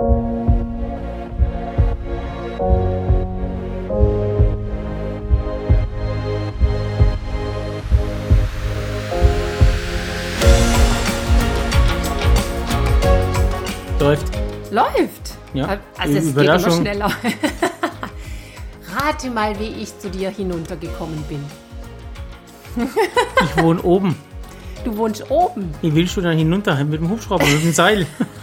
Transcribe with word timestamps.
Läuft. 0.00 0.16
Läuft. 14.70 15.36
Ja, 15.52 15.78
Also 15.98 16.16
es 16.16 16.34
geht 16.34 16.44
immer 16.44 16.70
schneller. 16.70 17.10
Rate 18.96 19.30
mal, 19.30 19.58
wie 19.60 19.82
ich 19.82 19.98
zu 19.98 20.08
dir 20.08 20.30
hinuntergekommen 20.30 21.22
bin. 21.24 21.44
Ich 23.44 23.62
wohne 23.62 23.82
oben. 23.82 24.16
Du 24.82 24.96
wohnst 24.96 25.30
oben. 25.30 25.74
Wie 25.82 25.94
willst 25.94 26.16
du 26.16 26.22
dann 26.22 26.38
hinunter? 26.38 26.82
Mit 26.84 27.02
dem 27.02 27.10
Hubschrauber, 27.10 27.44
mit 27.44 27.62
dem 27.62 27.74
Seil? 27.74 28.06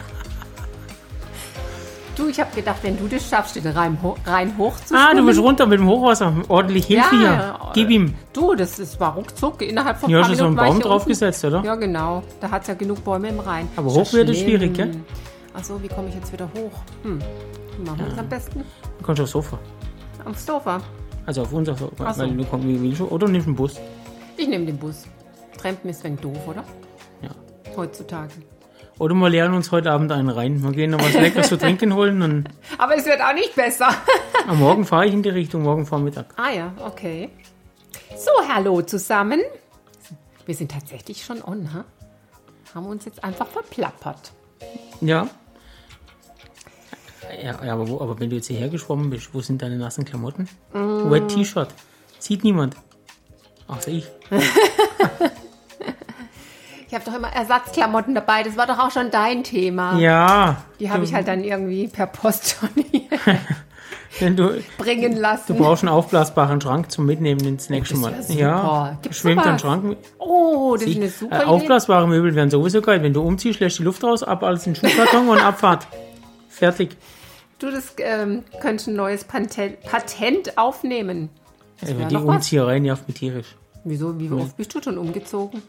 Du, 2.28 2.32
ich 2.32 2.42
habe 2.42 2.54
gedacht, 2.54 2.80
wenn 2.82 2.98
du 2.98 3.08
das 3.08 3.30
schaffst, 3.30 3.56
den 3.56 3.68
Rhein, 3.68 3.98
ho 4.04 4.18
hoch 4.58 4.76
zu 4.82 4.94
Ah, 4.94 5.14
du 5.14 5.26
bist 5.26 5.40
runter 5.40 5.66
mit 5.66 5.80
dem 5.80 5.88
Hochwasser. 5.88 6.34
Ordentlich 6.50 6.86
Hilfe 6.86 7.16
Ja, 7.16 7.20
hier. 7.20 7.32
ja. 7.32 7.72
Gib 7.74 7.90
ihm. 7.90 8.16
Du, 8.34 8.54
das 8.54 8.80
ist 8.80 9.00
war 9.00 9.16
ruckzuck. 9.16 9.62
Innerhalb 9.62 9.98
von 9.98 10.10
Ja, 10.10 10.18
ein 10.18 10.24
hast 10.24 10.28
paar 10.28 10.36
du 10.36 10.40
so 10.40 10.46
einen 10.48 10.56
Minuten 10.56 10.74
Baum 10.74 10.82
draufgesetzt, 10.82 11.46
oder? 11.46 11.64
Ja, 11.64 11.76
genau. 11.76 12.24
Da 12.42 12.52
hat 12.52 12.64
es 12.64 12.68
ja 12.68 12.74
genug 12.74 13.02
Bäume 13.06 13.30
im 13.30 13.40
Rhein. 13.40 13.70
Aber 13.78 13.90
ja 13.92 14.02
hoch 14.02 14.12
wird 14.12 14.28
es 14.28 14.40
schwierig, 14.40 14.74
gell? 14.74 14.92
Achso, 15.54 15.82
wie 15.82 15.88
komme 15.88 16.10
ich 16.10 16.16
jetzt 16.16 16.34
wieder 16.34 16.50
hoch? 16.54 16.74
Hm. 17.04 17.22
Wie 17.78 17.86
machen 17.86 18.00
wir 18.00 18.06
das 18.08 18.18
am 18.20 18.28
besten? 18.28 18.66
Du 19.00 19.06
kannst 19.06 19.22
aufs 19.22 19.32
Sofa. 19.32 19.58
Am 20.26 20.34
Sofa. 20.34 20.82
Also 21.26 21.44
auf 21.44 21.54
unser 21.54 21.78
Sofa. 21.78 22.14
So. 22.14 22.22
Weil 22.24 22.36
du 22.36 22.44
kommst, 22.44 22.68
wie 22.68 22.92
du? 22.92 23.06
Oder 23.06 23.30
nimmst 23.30 23.48
einen 23.48 23.56
Bus. 23.56 23.80
Ich 24.36 24.50
nehme 24.50 24.66
den 24.66 24.78
Bus. 24.78 25.06
Trampen 25.58 25.90
ist 25.90 26.04
ein 26.04 26.20
doof, 26.20 26.46
oder? 26.46 26.66
Ja. 27.22 27.30
Heutzutage. 27.78 28.34
Oder 29.00 29.14
wir 29.14 29.30
lernen 29.30 29.54
uns 29.54 29.72
heute 29.72 29.92
Abend 29.92 30.12
einen 30.12 30.30
rein. 30.30 30.64
Wir 30.64 30.72
gehen 30.72 30.92
noch 30.92 31.00
was 31.00 31.14
Leckeres 31.14 31.50
zu 31.50 31.58
trinken 31.58 31.94
holen 31.94 32.22
und 32.22 32.46
Aber 32.78 32.96
es 32.96 33.06
wird 33.06 33.22
auch 33.22 33.34
nicht 33.34 33.56
besser. 33.56 33.90
am 34.48 34.60
Morgen 34.60 34.86
fahre 34.86 35.06
ich 35.06 35.14
in 35.14 35.22
die 35.22 35.30
Richtung, 35.30 35.62
morgen 35.64 35.86
Vormittag. 35.86 36.26
Ah 36.36 36.52
ja, 36.52 36.74
okay. 36.84 37.30
So, 38.18 38.32
hallo 38.52 38.82
zusammen. 38.82 39.42
Wir 40.46 40.56
sind 40.56 40.72
tatsächlich 40.72 41.24
schon 41.24 41.44
on, 41.44 41.74
ha? 41.74 41.86
Haben 42.74 42.88
uns 42.88 43.06
jetzt 43.06 43.24
einfach 43.24 43.48
verplappert. 43.48 44.32
Ja. 45.02 45.30
Ja, 47.44 47.64
ja 47.64 47.74
aber, 47.74 47.88
wo, 47.88 48.02
aber 48.02 48.20
wenn 48.20 48.30
du 48.30 48.38
jetzt 48.38 48.48
hierher 48.48 48.70
geschwommen 48.70 49.10
bist, 49.12 49.34
wo 49.34 49.42
sind 49.42 49.62
deine 49.62 49.78
nassen 49.78 50.06
Klamotten? 50.06 50.48
Mm. 50.74 51.12
Wet 51.12 51.28
T-Shirt. 51.28 51.70
Sieht 52.18 52.44
niemand. 52.44 52.76
Außer 53.68 53.92
ich. 53.92 54.08
Ich 56.88 56.94
habe 56.94 57.04
doch 57.04 57.14
immer 57.16 57.28
Ersatzklamotten 57.34 58.16
dabei. 58.16 58.44
Das 58.44 58.56
war 58.56 58.66
doch 58.66 58.80
auch 58.80 58.92
schon 58.92 59.12
dein 59.12 59.44
Thema. 59.44 59.98
Ja. 60.00 60.64
Die 60.80 60.90
habe 60.90 61.00
du, 61.00 61.06
ich 61.06 61.14
halt 61.14 61.28
dann 61.28 61.44
irgendwie 61.44 61.88
per 61.88 62.08
Post 62.08 62.58
schon 62.60 62.70
hier 62.92 63.10
Wenn 64.20 64.36
du, 64.36 64.64
bringen 64.78 65.16
du 65.16 65.22
lassen. 65.22 65.58
brauchst 65.58 65.84
einen 65.84 65.90
aufblasbaren 65.94 66.60
Schrank 66.62 66.90
zum 66.92 67.06
Mitnehmen 67.06 67.46
ins 67.46 67.70
nächste 67.70 67.94
das 67.96 68.02
Mal. 68.02 68.24
super. 68.24 68.40
Ja. 68.40 68.98
Gibt's 69.02 69.18
Schwimmt 69.20 69.46
ein 69.46 69.60
Schrank 69.60 69.84
mit. 69.84 69.98
Oh, 70.18 70.76
das 70.80 70.88
ist 70.88 70.96
eine 70.96 71.06
Äh, 71.06 71.10
super 71.10 71.36
Idee. 71.38 71.46
aufblasbare 71.46 72.08
Möbel 72.08 72.34
wären 72.34 72.50
sowieso 72.50 72.82
geil. 72.82 73.04
Wenn 73.04 73.14
du 73.14 73.22
umziehst, 73.22 73.60
lässt 73.60 73.78
die 73.80 73.84
Luft 73.84 74.04
raus, 74.04 74.24
ab 74.24 74.42
alles 74.44 74.66
in 74.66 74.74
den 74.74 74.90
Schuhkarton 74.90 75.28
und 75.30 75.40
Abfahrt. 75.40 75.88
Fertig. 76.50 76.96
Du, 77.60 77.70
das 77.70 77.94
ähm, 78.00 78.44
könnte 78.62 78.92
ein 78.92 78.96
neues 78.96 79.24
Patent, 79.26 79.82
Patent 79.82 80.58
aufnehmen. 80.58 81.30
Das 81.80 81.90
Also 81.90 82.00
wär 82.00 82.08
die. 82.08 82.16
Umzieherei 82.16 82.80
nervt 82.80 83.08
mich 83.08 83.18
tierisch. 83.20 83.56
Wieso? 83.84 84.18
Wie 84.20 84.32
oft 84.32 84.56
bist 84.58 84.74
du 84.74 84.82
schon 84.82 84.98
umgezogen? 84.98 85.62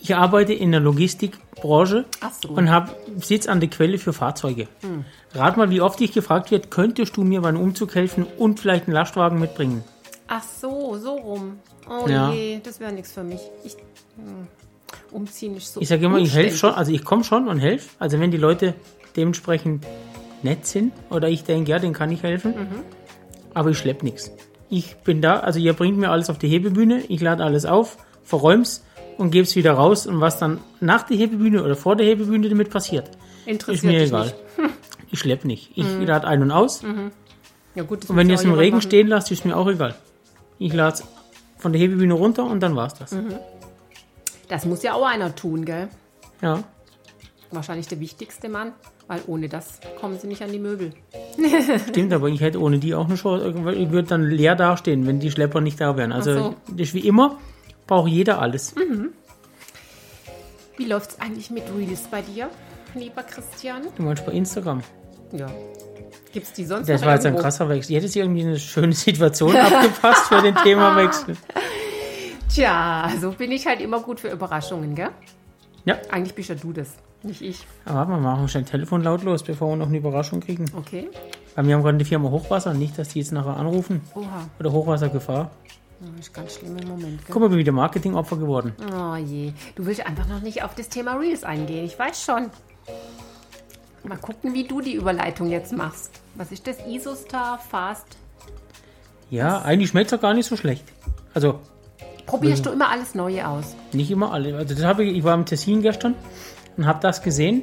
Ich 0.00 0.14
arbeite 0.14 0.52
in 0.52 0.70
der 0.70 0.80
Logistikbranche 0.80 2.04
so. 2.40 2.48
und 2.50 2.70
hab, 2.70 2.94
sitz 3.20 3.48
an 3.48 3.60
der 3.60 3.68
Quelle 3.68 3.98
für 3.98 4.12
Fahrzeuge. 4.12 4.68
Rat 5.34 5.56
mal, 5.56 5.70
wie 5.70 5.80
oft 5.80 6.00
ich 6.00 6.12
gefragt 6.12 6.50
wird, 6.50 6.70
könntest 6.70 7.16
du 7.16 7.24
mir 7.24 7.40
beim 7.40 7.56
Umzug 7.56 7.94
helfen 7.94 8.26
und 8.38 8.60
vielleicht 8.60 8.86
einen 8.86 8.94
Lastwagen 8.94 9.38
mitbringen? 9.38 9.82
Ach 10.28 10.42
so, 10.42 10.96
so 10.98 11.14
rum. 11.14 11.58
Oh 11.88 12.06
Ja. 12.08 12.32
je, 12.32 12.60
das 12.62 12.80
wäre 12.80 12.92
nichts 12.92 13.12
für 13.12 13.24
mich. 13.24 13.40
Ich, 13.64 13.74
hm, 14.16 14.46
umziehen 15.10 15.56
ist 15.56 15.74
so 15.74 15.80
Ich 15.80 15.88
sage 15.88 16.06
immer, 16.06 16.18
ich 16.18 16.34
helfe 16.34 16.56
schon, 16.56 16.74
also 16.74 16.92
ich 16.92 17.04
komme 17.04 17.24
schon 17.24 17.48
und 17.48 17.58
helfe. 17.58 17.88
Also 17.98 18.20
wenn 18.20 18.30
die 18.30 18.36
Leute 18.36 18.74
dementsprechend 19.16 19.84
nett 20.42 20.66
sind 20.66 20.92
oder 21.10 21.28
ich 21.28 21.44
denke, 21.44 21.70
ja, 21.70 21.78
den 21.78 21.92
kann 21.92 22.10
ich 22.12 22.22
helfen, 22.22 22.54
aber 23.54 23.70
ich 23.70 23.78
schlepp 23.78 24.02
nichts. 24.02 24.30
Ich 24.70 24.96
bin 24.98 25.22
da, 25.22 25.40
also 25.40 25.58
ihr 25.58 25.72
bringt 25.72 25.98
mir 25.98 26.10
alles 26.10 26.30
auf 26.30 26.38
die 26.38 26.48
Hebebühne, 26.48 27.02
ich 27.08 27.20
lade 27.20 27.42
alles 27.42 27.64
auf, 27.64 27.96
verräum's 28.22 28.84
und 29.18 29.30
gebe 29.30 29.44
es 29.44 29.54
wieder 29.56 29.72
raus 29.72 30.06
und 30.06 30.20
was 30.20 30.38
dann 30.38 30.58
nach 30.80 31.02
der 31.02 31.16
Hebebühne 31.16 31.62
oder 31.62 31.76
vor 31.76 31.96
der 31.96 32.06
Hebebühne 32.06 32.48
damit 32.48 32.70
passiert, 32.70 33.10
ist 33.46 33.84
mir 33.84 34.02
egal. 34.02 34.26
nicht. 34.26 34.36
Ich 35.10 35.20
schlepp 35.20 35.46
nicht. 35.46 35.70
Ich 35.74 35.86
lade 36.00 36.26
ein 36.26 36.42
und 36.42 36.50
aus 36.50 36.82
Ja, 37.74 37.82
gut, 37.82 38.10
und 38.10 38.16
wenn 38.16 38.28
ihr 38.28 38.34
es 38.34 38.44
im 38.44 38.52
Regen 38.52 38.76
machen. 38.76 38.82
stehen 38.86 39.08
lasst, 39.08 39.30
ist 39.30 39.46
mir 39.46 39.56
auch 39.56 39.66
egal. 39.66 39.94
Ich 40.58 40.74
lade 40.74 40.98
von 41.56 41.72
der 41.72 41.80
Hebebühne 41.80 42.12
runter 42.12 42.44
und 42.44 42.60
dann 42.60 42.76
war's 42.76 42.92
das. 42.92 43.16
Das 44.48 44.66
muss 44.66 44.82
ja 44.82 44.92
auch 44.92 45.06
einer 45.06 45.34
tun, 45.34 45.64
gell? 45.64 45.88
Ja. 46.42 46.62
Wahrscheinlich 47.50 47.88
der 47.88 48.00
wichtigste 48.00 48.50
Mann, 48.50 48.72
weil 49.06 49.20
ohne 49.26 49.48
das 49.48 49.80
kommen 49.98 50.18
sie 50.18 50.26
nicht 50.26 50.42
an 50.42 50.52
die 50.52 50.58
Möbel. 50.58 50.92
Stimmt, 51.88 52.12
aber 52.12 52.28
ich 52.28 52.42
hätte 52.42 52.60
ohne 52.60 52.78
die 52.78 52.94
auch 52.94 53.06
eine 53.06 53.14
Chance, 53.14 53.48
ich 53.48 53.90
würde 53.90 54.08
dann 54.08 54.28
leer 54.28 54.56
dastehen, 54.56 55.06
wenn 55.06 55.20
die 55.20 55.30
Schlepper 55.30 55.62
nicht 55.62 55.80
da 55.80 55.96
wären. 55.96 56.12
Also, 56.12 56.34
so. 56.34 56.54
das 56.68 56.88
ist 56.88 56.94
wie 56.94 57.06
immer, 57.08 57.38
braucht 57.88 58.08
jeder 58.08 58.40
alles. 58.40 58.74
Wie 60.76 60.84
läuft's 60.84 61.18
eigentlich 61.20 61.50
mit 61.50 61.64
Reels 61.76 62.02
bei 62.08 62.22
dir, 62.22 62.48
lieber 62.94 63.24
Christian? 63.24 63.82
Du 63.96 64.02
meinst 64.04 64.24
bei 64.24 64.30
Instagram. 64.32 64.82
Ja. 65.32 65.48
Gibt's 66.32 66.52
die 66.52 66.64
sonst 66.64 66.88
Das 66.88 67.04
war 67.04 67.14
jetzt 67.14 67.26
ein 67.26 67.36
krasser 67.36 67.68
Wechsel. 67.68 67.92
Ich 67.92 67.96
hätte 67.96 68.08
sich 68.08 68.22
irgendwie 68.22 68.42
eine 68.42 68.58
schöne 68.58 68.92
Situation 68.92 69.56
abgepasst 69.56 70.28
für 70.28 70.40
den 70.42 70.54
Themawechsel. 70.54 71.36
Tja, 72.54 73.10
so 73.20 73.32
bin 73.32 73.50
ich 73.50 73.66
halt 73.66 73.80
immer 73.80 74.00
gut 74.00 74.20
für 74.20 74.28
Überraschungen, 74.28 74.94
gell? 74.94 75.10
Ja, 75.84 75.96
Eigentlich 76.10 76.34
bist 76.34 76.48
ja 76.50 76.54
du 76.54 76.72
das, 76.72 76.90
nicht 77.22 77.40
ich. 77.40 77.66
aber 77.84 77.96
warte 77.96 78.10
mal, 78.10 78.20
machen 78.20 78.42
wir 78.42 78.48
schnell 78.48 78.64
Telefon 78.64 79.02
lautlos, 79.02 79.42
bevor 79.42 79.70
wir 79.70 79.76
noch 79.76 79.86
eine 79.88 79.96
Überraschung 79.98 80.40
kriegen. 80.40 80.66
Okay. 80.76 81.08
Weil 81.54 81.66
wir 81.66 81.74
haben 81.74 81.82
gerade 81.82 81.98
die 81.98 82.04
Firma 82.04 82.30
Hochwasser, 82.30 82.74
nicht, 82.74 82.98
dass 82.98 83.08
die 83.08 83.20
jetzt 83.20 83.32
nachher 83.32 83.56
anrufen. 83.56 84.02
Oha, 84.14 84.48
Oder 84.60 84.72
Hochwassergefahr. 84.72 85.50
Das 86.00 86.26
ist 86.26 86.34
ganz 86.34 86.54
schlimm 86.54 86.76
im 86.78 86.88
Moment, 86.88 87.18
gell? 87.18 87.26
Guck 87.32 87.42
mal, 87.42 87.48
bin 87.48 87.58
wieder 87.58 87.72
Marketingopfer 87.72 88.36
geworden. 88.36 88.72
Oh 88.92 89.16
je. 89.16 89.52
Du 89.74 89.84
willst 89.86 90.06
einfach 90.06 90.26
noch 90.28 90.40
nicht 90.40 90.62
auf 90.62 90.74
das 90.74 90.88
Thema 90.88 91.14
Reels 91.14 91.44
eingehen. 91.44 91.84
Ich 91.84 91.98
weiß 91.98 92.22
schon. 92.22 92.50
Mal 94.04 94.16
gucken, 94.18 94.54
wie 94.54 94.64
du 94.64 94.80
die 94.80 94.94
Überleitung 94.94 95.50
jetzt 95.50 95.72
machst. 95.72 96.10
Was 96.36 96.52
ist 96.52 96.66
das? 96.66 96.76
Isostar 96.86 97.58
Fast? 97.58 98.16
Ja, 99.30 99.60
eigentlich 99.62 99.90
schmeckt 99.90 100.12
es 100.12 100.20
gar 100.20 100.34
nicht 100.34 100.46
so 100.46 100.56
schlecht. 100.56 100.84
Also, 101.34 101.60
Probierst 102.26 102.64
du 102.66 102.70
immer 102.70 102.90
alles 102.90 103.14
Neue 103.14 103.46
aus? 103.48 103.74
nicht 103.92 104.10
immer 104.10 104.32
alle. 104.32 104.56
Also, 104.56 104.74
das 104.74 104.84
habe 104.84 105.04
ich, 105.04 105.16
ich 105.16 105.24
war 105.24 105.34
im 105.34 105.46
Tessin 105.46 105.82
gestern 105.82 106.14
und 106.76 106.86
habe 106.86 107.00
das 107.00 107.22
gesehen. 107.22 107.62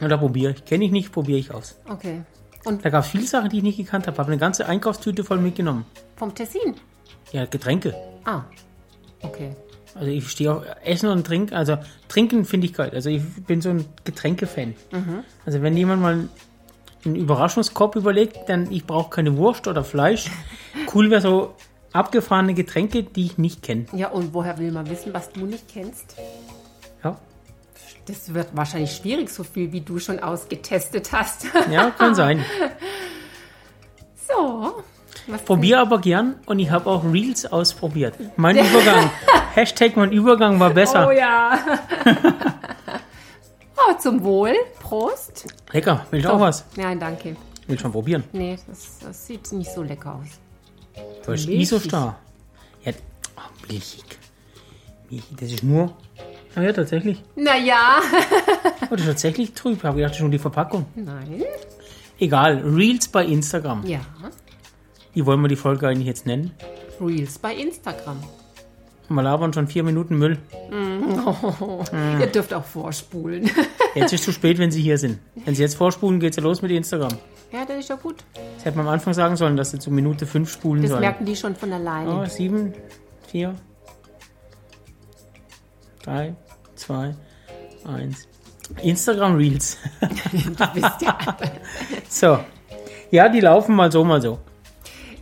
Und 0.00 0.08
da 0.08 0.16
probiere 0.16 0.52
ich. 0.52 0.64
Kenne 0.64 0.84
ich 0.84 0.90
nicht, 0.90 1.12
probiere 1.12 1.38
ich 1.38 1.52
aus. 1.54 1.76
Okay. 1.88 2.22
Und 2.64 2.84
Da 2.84 2.90
gab 2.90 3.04
es 3.04 3.10
viele 3.10 3.24
Sachen, 3.26 3.48
die 3.50 3.58
ich 3.58 3.62
nicht 3.62 3.76
gekannt 3.76 4.06
habe. 4.06 4.16
Habe 4.18 4.28
eine 4.32 4.38
ganze 4.38 4.66
Einkaufstüte 4.66 5.22
voll 5.22 5.38
mitgenommen. 5.38 5.86
vom 6.16 6.34
Tessin? 6.34 6.74
Ja, 7.32 7.46
Getränke. 7.46 7.94
Ah. 8.24 8.42
Okay. 9.20 9.54
Also 9.94 10.08
ich 10.08 10.28
stehe 10.28 10.52
auf 10.52 10.64
Essen 10.84 11.08
und 11.08 11.26
Trinken. 11.26 11.54
Also 11.54 11.78
Trinken 12.08 12.44
finde 12.44 12.66
ich 12.66 12.74
geil. 12.74 12.90
Also 12.94 13.10
ich 13.10 13.22
bin 13.46 13.60
so 13.60 13.70
ein 13.70 13.84
Getränke-Fan. 14.04 14.74
Also 15.46 15.62
wenn 15.62 15.76
jemand 15.76 16.02
mal 16.02 16.28
einen 17.04 17.16
Überraschungskorb 17.16 17.96
überlegt, 17.96 18.48
dann 18.48 18.70
ich 18.72 18.86
brauche 18.86 19.10
keine 19.10 19.36
Wurst 19.36 19.68
oder 19.68 19.84
Fleisch. 19.84 20.30
Cool 20.92 21.10
wäre 21.10 21.20
so 21.20 21.54
abgefahrene 21.92 22.54
Getränke, 22.54 23.04
die 23.04 23.26
ich 23.26 23.38
nicht 23.38 23.62
kenne. 23.62 23.86
Ja, 23.92 24.08
und 24.08 24.34
woher 24.34 24.58
will 24.58 24.72
man 24.72 24.88
wissen, 24.90 25.14
was 25.14 25.30
du 25.30 25.46
nicht 25.46 25.68
kennst? 25.68 26.16
Ja. 27.02 27.16
Das 28.06 28.34
wird 28.34 28.48
wahrscheinlich 28.54 28.92
schwierig, 28.96 29.30
so 29.30 29.44
viel 29.44 29.72
wie 29.72 29.80
du 29.80 29.98
schon 29.98 30.18
ausgetestet 30.18 31.12
hast. 31.12 31.46
ja, 31.70 31.90
kann 31.90 32.14
sein. 32.14 32.44
so. 34.28 34.82
Was 35.26 35.42
Probier 35.42 35.80
aber 35.80 36.00
gern 36.00 36.34
und 36.46 36.58
ich 36.58 36.70
habe 36.70 36.90
auch 36.90 37.04
Reels 37.04 37.46
ausprobiert. 37.46 38.14
Mein 38.36 38.56
Übergang. 38.66 39.10
Hashtag 39.54 39.96
mein 39.96 40.12
Übergang 40.12 40.60
war 40.60 40.70
besser. 40.70 41.08
Oh 41.08 41.12
ja. 41.12 41.58
oh, 43.76 43.94
zum 43.98 44.22
Wohl. 44.22 44.54
Prost. 44.80 45.46
Lecker. 45.72 46.06
Willst 46.10 46.26
du 46.26 46.32
auch 46.32 46.40
was? 46.40 46.64
Nein, 46.76 47.00
danke. 47.00 47.36
Will 47.66 47.78
schon 47.78 47.92
probieren. 47.92 48.24
Nee, 48.32 48.58
das, 48.66 48.98
das 48.98 49.26
sieht 49.26 49.50
nicht 49.52 49.72
so 49.72 49.82
lecker 49.82 50.16
aus. 50.16 50.40
Du 51.24 51.32
hast 51.32 51.46
Milchig. 51.46 51.62
Isostar. 51.62 52.18
Ja, 52.84 52.92
oh, 53.36 53.40
milchig. 53.68 54.04
Milchig. 55.08 55.36
Das 55.38 55.50
ist 55.50 55.62
nur. 55.62 55.96
Ah 56.54 56.62
ja, 56.62 56.72
tatsächlich. 56.72 57.22
Naja. 57.34 58.00
Oh, 58.82 58.90
das 58.90 59.00
ist 59.00 59.06
tatsächlich 59.06 59.54
trüb. 59.54 59.82
Habe 59.82 59.96
gedacht, 59.96 60.10
das 60.10 60.18
ist 60.18 60.22
nur 60.22 60.30
die 60.30 60.38
Verpackung. 60.38 60.86
Nein. 60.94 61.42
Egal. 62.18 62.58
Reels 62.58 63.08
bei 63.08 63.24
Instagram. 63.24 63.84
Ja. 63.86 64.00
Wie 65.14 65.24
wollen 65.26 65.40
wir 65.40 65.48
die 65.48 65.56
Folge 65.56 65.88
eigentlich 65.88 66.06
jetzt 66.06 66.26
nennen? 66.26 66.52
Reels 67.00 67.38
bei 67.38 67.54
Instagram. 67.54 68.22
Wir 69.08 69.22
labern 69.22 69.52
schon 69.52 69.68
vier 69.68 69.82
Minuten 69.82 70.16
Müll. 70.16 70.38
Ihr 72.20 72.26
dürft 72.26 72.54
auch 72.54 72.64
vorspulen. 72.64 73.50
Jetzt 73.94 74.12
ist 74.14 74.24
zu 74.24 74.32
spät, 74.32 74.58
wenn 74.58 74.70
Sie 74.72 74.80
hier 74.82 74.96
sind. 74.98 75.18
Wenn 75.44 75.54
Sie 75.54 75.62
jetzt 75.62 75.76
vorspulen, 75.76 76.18
geht's 76.18 76.36
ja 76.36 76.42
los 76.42 76.62
mit 76.62 76.72
Instagram. 76.72 77.12
ja, 77.52 77.64
das 77.64 77.78
ist 77.78 77.88
ja 77.90 77.94
gut. 77.96 78.24
Das 78.56 78.64
hätte 78.64 78.76
man 78.78 78.88
am 78.88 78.94
Anfang 78.94 79.12
sagen 79.14 79.36
sollen, 79.36 79.56
dass 79.56 79.70
Sie 79.70 79.78
zu 79.78 79.90
Minute 79.92 80.26
fünf 80.26 80.50
spulen 80.50 80.82
Das 80.82 80.90
sollen. 80.90 81.02
merken 81.02 81.24
die 81.26 81.36
schon 81.36 81.54
von 81.54 81.72
alleine. 81.72 82.22
Oh, 82.22 82.24
sieben, 82.24 82.72
vier, 83.28 83.54
drei, 86.02 86.34
zwei, 86.74 87.14
eins. 87.84 88.26
Instagram 88.82 89.36
Reels. 89.36 89.76
Du 90.32 90.80
bist 90.80 91.02
ja. 91.02 91.18
So. 92.08 92.38
Ja, 93.12 93.28
die 93.28 93.40
laufen 93.40 93.76
mal 93.76 93.92
so, 93.92 94.02
mal 94.02 94.20
so. 94.20 94.38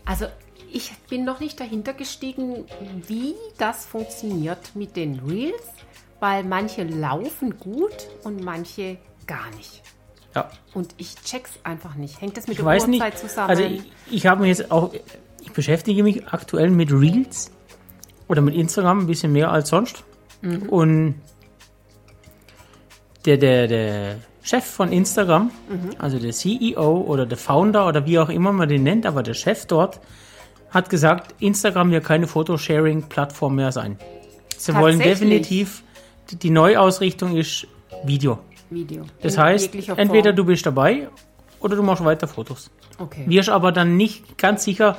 Also 0.04 0.26
ich 0.72 0.92
bin 1.08 1.24
noch 1.24 1.40
nicht 1.40 1.60
dahinter 1.60 1.92
gestiegen, 1.92 2.64
wie 3.06 3.34
das 3.58 3.84
funktioniert 3.84 4.74
mit 4.74 4.96
den 4.96 5.20
Reels, 5.20 5.62
weil 6.20 6.44
manche 6.44 6.84
laufen 6.84 7.58
gut 7.58 8.08
und 8.24 8.42
manche 8.42 8.98
gar 9.26 9.50
nicht. 9.56 9.82
Ja. 10.34 10.50
Und 10.72 10.94
ich 10.96 11.16
check's 11.16 11.52
einfach 11.62 11.94
nicht. 11.94 12.20
Hängt 12.20 12.36
das 12.36 12.46
mit 12.46 12.52
Ich 12.52 12.58
der 12.58 12.66
weiß 12.66 12.86
nicht. 12.86 13.02
Uhrzeit 13.02 13.18
zusammen? 13.18 13.50
Also 13.50 13.62
ich, 13.64 13.82
ich 14.10 14.26
habe 14.26 14.42
mir 14.42 14.48
jetzt 14.48 14.70
auch, 14.70 14.92
ich 15.42 15.52
beschäftige 15.52 16.02
mich 16.02 16.26
aktuell 16.28 16.70
mit 16.70 16.90
Reels 16.90 17.50
oder 18.28 18.40
mit 18.40 18.54
Instagram 18.54 19.00
ein 19.00 19.06
bisschen 19.06 19.32
mehr 19.32 19.50
als 19.50 19.68
sonst. 19.68 20.04
Mhm. 20.40 20.62
Und 20.70 21.14
der, 23.26 23.36
der, 23.36 23.68
der 23.68 24.16
Chef 24.42 24.64
von 24.64 24.90
Instagram, 24.92 25.50
Mhm. 25.68 25.90
also 25.98 26.18
der 26.18 26.32
CEO 26.32 27.02
oder 27.06 27.26
der 27.26 27.38
Founder 27.38 27.86
oder 27.86 28.06
wie 28.06 28.18
auch 28.18 28.28
immer 28.28 28.52
man 28.52 28.68
den 28.68 28.82
nennt, 28.82 29.06
aber 29.06 29.22
der 29.22 29.34
Chef 29.34 29.66
dort, 29.66 30.00
hat 30.70 30.90
gesagt, 30.90 31.34
Instagram 31.38 31.90
wird 31.90 32.04
keine 32.04 32.26
Fotosharing-Plattform 32.26 33.54
mehr 33.56 33.72
sein. 33.72 33.98
Sie 34.56 34.74
wollen 34.74 34.98
definitiv, 34.98 35.82
die, 36.30 36.50
Neuausrichtung 36.50 37.36
ist 37.36 37.66
Video. 38.04 38.38
Video. 38.70 39.04
Das 39.20 39.34
In 39.34 39.42
heißt, 39.42 39.74
entweder 39.96 40.32
du 40.32 40.44
bist 40.44 40.64
dabei 40.64 41.08
oder 41.60 41.76
du 41.76 41.82
machst 41.82 42.04
weiter 42.04 42.26
Fotos. 42.26 42.70
Okay. 42.98 43.24
Wirst 43.26 43.50
aber 43.50 43.70
dann 43.70 43.96
nicht 43.96 44.38
ganz 44.38 44.64
sicher, 44.64 44.96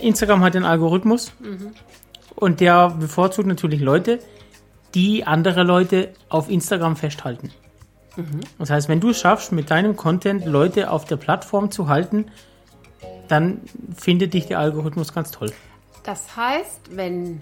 Instagram 0.00 0.42
hat 0.42 0.54
den 0.54 0.64
Algorithmus 0.64 1.32
und 2.34 2.60
der 2.60 2.90
bevorzugt 2.90 3.46
natürlich 3.46 3.80
Leute, 3.80 4.18
die 4.94 5.24
andere 5.24 5.62
Leute 5.62 6.10
auf 6.30 6.48
Instagram 6.48 6.96
festhalten. 6.96 7.50
Das 8.58 8.70
heißt, 8.70 8.88
wenn 8.88 9.00
du 9.00 9.10
es 9.10 9.20
schaffst, 9.20 9.52
mit 9.52 9.70
deinem 9.70 9.96
Content 9.96 10.46
Leute 10.46 10.90
auf 10.90 11.04
der 11.04 11.16
Plattform 11.16 11.70
zu 11.70 11.88
halten, 11.88 12.26
dann 13.28 13.60
findet 13.96 14.34
dich 14.34 14.46
der 14.46 14.58
Algorithmus 14.58 15.12
ganz 15.12 15.30
toll. 15.30 15.52
Das 16.04 16.36
heißt, 16.36 16.96
wenn, 16.96 17.40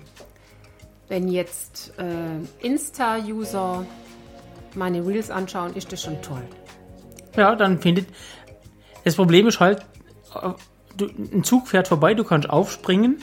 wenn 1.08 1.28
jetzt 1.28 1.92
äh, 1.98 2.66
Insta-User 2.66 3.84
meine 4.74 5.06
Reels 5.06 5.30
anschauen, 5.30 5.74
ist 5.74 5.92
das 5.92 6.02
schon 6.02 6.20
toll. 6.22 6.42
Ja, 7.36 7.54
dann 7.54 7.80
findet. 7.80 8.08
Das 9.04 9.16
Problem 9.16 9.46
ist 9.46 9.60
halt, 9.60 9.80
äh, 10.34 10.50
du, 10.96 11.06
ein 11.06 11.44
Zug 11.44 11.68
fährt 11.68 11.88
vorbei, 11.88 12.14
du 12.14 12.24
kannst 12.24 12.48
aufspringen 12.48 13.22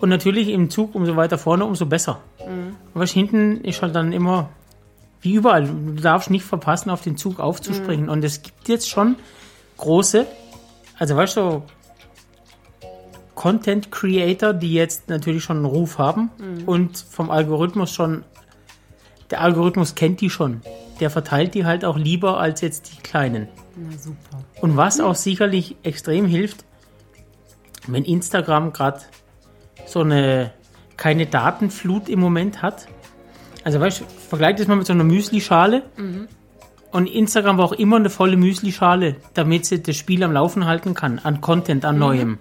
und 0.00 0.08
natürlich 0.08 0.48
im 0.48 0.70
Zug 0.70 0.94
umso 0.94 1.16
weiter 1.16 1.38
vorne, 1.38 1.64
umso 1.64 1.86
besser. 1.86 2.20
Aber 2.94 3.04
hinten 3.06 3.62
ist 3.62 3.82
halt 3.82 3.94
dann 3.94 4.12
immer 4.12 4.48
wie 5.20 5.34
überall. 5.34 5.66
Du 5.66 5.94
darfst 5.94 6.30
nicht 6.30 6.44
verpassen, 6.44 6.90
auf 6.90 7.02
den 7.02 7.16
Zug 7.16 7.40
aufzuspringen. 7.40 8.08
Und 8.08 8.24
es 8.24 8.42
gibt 8.42 8.68
jetzt 8.68 8.88
schon 8.88 9.16
große, 9.76 10.26
also 10.98 11.16
weißt 11.16 11.36
du, 11.36 11.62
Content 13.34 13.92
Creator, 13.92 14.54
die 14.54 14.72
jetzt 14.72 15.08
natürlich 15.08 15.44
schon 15.44 15.58
einen 15.58 15.66
Ruf 15.66 15.98
haben 15.98 16.30
und 16.64 16.96
vom 16.98 17.30
Algorithmus 17.30 17.92
schon, 17.92 18.24
der 19.30 19.42
Algorithmus 19.42 19.94
kennt 19.94 20.20
die 20.20 20.30
schon. 20.30 20.62
Der 21.00 21.10
verteilt 21.10 21.54
die 21.54 21.66
halt 21.66 21.84
auch 21.84 21.98
lieber 21.98 22.40
als 22.40 22.62
jetzt 22.62 22.92
die 22.92 23.02
kleinen. 23.02 23.48
Na 23.76 23.96
super. 23.98 24.42
Und 24.62 24.78
was 24.78 25.00
auch 25.00 25.14
sicherlich 25.14 25.76
extrem 25.82 26.24
hilft, 26.26 26.64
wenn 27.86 28.04
Instagram 28.04 28.72
gerade 28.72 29.00
so 29.86 30.00
eine 30.00 30.52
keine 30.96 31.26
Datenflut 31.26 32.08
im 32.08 32.20
Moment 32.20 32.62
hat. 32.62 32.88
Also 33.66 33.80
weißt 33.80 34.00
du, 34.00 34.04
vergleich 34.28 34.54
das 34.56 34.68
mal 34.68 34.76
mit 34.76 34.86
so 34.86 34.92
einer 34.92 35.02
Müslischale. 35.02 35.82
Und 36.92 37.06
Instagram 37.08 37.56
braucht 37.56 37.78
immer 37.80 37.96
eine 37.96 38.10
volle 38.10 38.36
Müslischale, 38.36 39.16
damit 39.34 39.66
sie 39.66 39.82
das 39.82 39.96
Spiel 39.96 40.22
am 40.22 40.30
Laufen 40.32 40.66
halten 40.66 40.94
kann, 40.94 41.18
an 41.18 41.40
Content, 41.40 41.84
an 41.84 41.98
Neuem. 41.98 42.38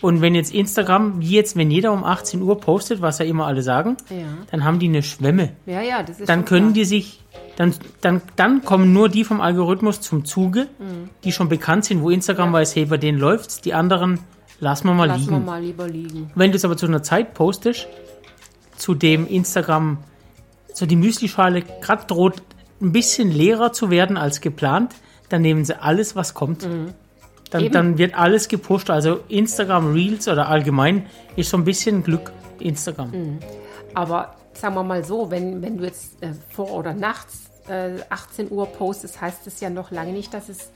Und 0.00 0.20
wenn 0.20 0.34
jetzt 0.34 0.52
Instagram, 0.52 1.20
wie 1.20 1.30
jetzt, 1.30 1.56
wenn 1.56 1.70
jeder 1.70 1.92
um 1.92 2.02
18 2.02 2.42
Uhr 2.42 2.60
postet, 2.60 3.00
was 3.00 3.20
ja 3.20 3.24
immer 3.26 3.46
alle 3.46 3.62
sagen, 3.62 3.96
Ja. 4.10 4.16
dann 4.50 4.64
haben 4.64 4.78
die 4.80 4.88
eine 4.88 5.02
Schwemme 5.04 5.50
Ja, 5.66 5.80
ja, 5.82 6.02
das 6.02 6.18
ist 6.20 6.28
dann 6.28 6.44
können 6.44 6.66
klar. 6.68 6.74
die 6.74 6.84
sich, 6.84 7.20
dann, 7.56 7.72
dann, 8.02 8.20
dann 8.36 8.64
kommen 8.64 8.92
nur 8.92 9.08
die 9.08 9.22
vom 9.24 9.40
Algorithmus 9.40 10.00
zum 10.00 10.24
Zuge, 10.24 10.66
die 11.22 11.30
schon 11.32 11.48
bekannt 11.48 11.84
sind, 11.86 12.02
wo 12.02 12.10
Instagram 12.10 12.52
weiß, 12.52 12.74
hey, 12.74 12.86
bei 12.86 12.96
denen 12.98 13.18
läuft's, 13.18 13.60
die 13.62 13.72
anderen 13.72 14.18
lassen 14.60 14.88
wir 14.88 14.94
mal 14.94 15.06
Lassen 15.06 15.26
wir 15.26 15.32
liegen. 15.34 15.44
mal 15.46 15.62
lieber 15.62 15.88
liegen. 15.88 16.30
Wenn 16.34 16.50
du 16.50 16.56
es 16.56 16.64
aber 16.64 16.76
zu 16.76 16.86
einer 16.86 17.02
Zeit 17.04 17.32
postest, 17.32 17.86
zu 18.76 18.94
dem 18.94 19.26
Instagram, 19.28 19.98
so 20.74 20.84
die 20.84 20.96
Müslischale 20.96 21.62
gerade 21.62 22.06
droht, 22.06 22.42
ein 22.82 22.92
bisschen 22.92 23.30
leerer 23.30 23.72
zu 23.72 23.88
werden 23.88 24.18
als 24.18 24.42
geplant, 24.42 24.94
dann 25.30 25.40
nehmen 25.40 25.64
sie 25.64 25.80
alles, 25.80 26.14
was 26.16 26.34
kommt. 26.34 26.68
Dann, 27.50 27.62
Eben. 27.62 27.72
dann 27.72 27.98
wird 27.98 28.14
alles 28.18 28.48
gepusht. 28.48 28.90
Also 28.90 29.20
Instagram 29.28 29.92
Reels 29.92 30.28
oder 30.28 30.48
allgemein 30.48 31.06
ist 31.36 31.50
so 31.50 31.56
ein 31.56 31.64
bisschen 31.64 32.02
Glück 32.02 32.32
Instagram. 32.58 33.38
Aber 33.94 34.34
sagen 34.52 34.74
wir 34.74 34.82
mal 34.82 35.04
so, 35.04 35.30
wenn, 35.30 35.62
wenn 35.62 35.78
du 35.78 35.84
jetzt 35.84 36.22
äh, 36.22 36.32
vor 36.50 36.72
oder 36.72 36.92
nachts 36.92 37.50
äh, 37.68 37.92
18 38.10 38.50
Uhr 38.50 38.66
postest, 38.66 39.20
heißt 39.20 39.46
es 39.46 39.60
ja 39.60 39.70
noch 39.70 39.90
lange 39.90 40.12
nicht, 40.12 40.34
dass 40.34 40.48
es, 40.48 40.70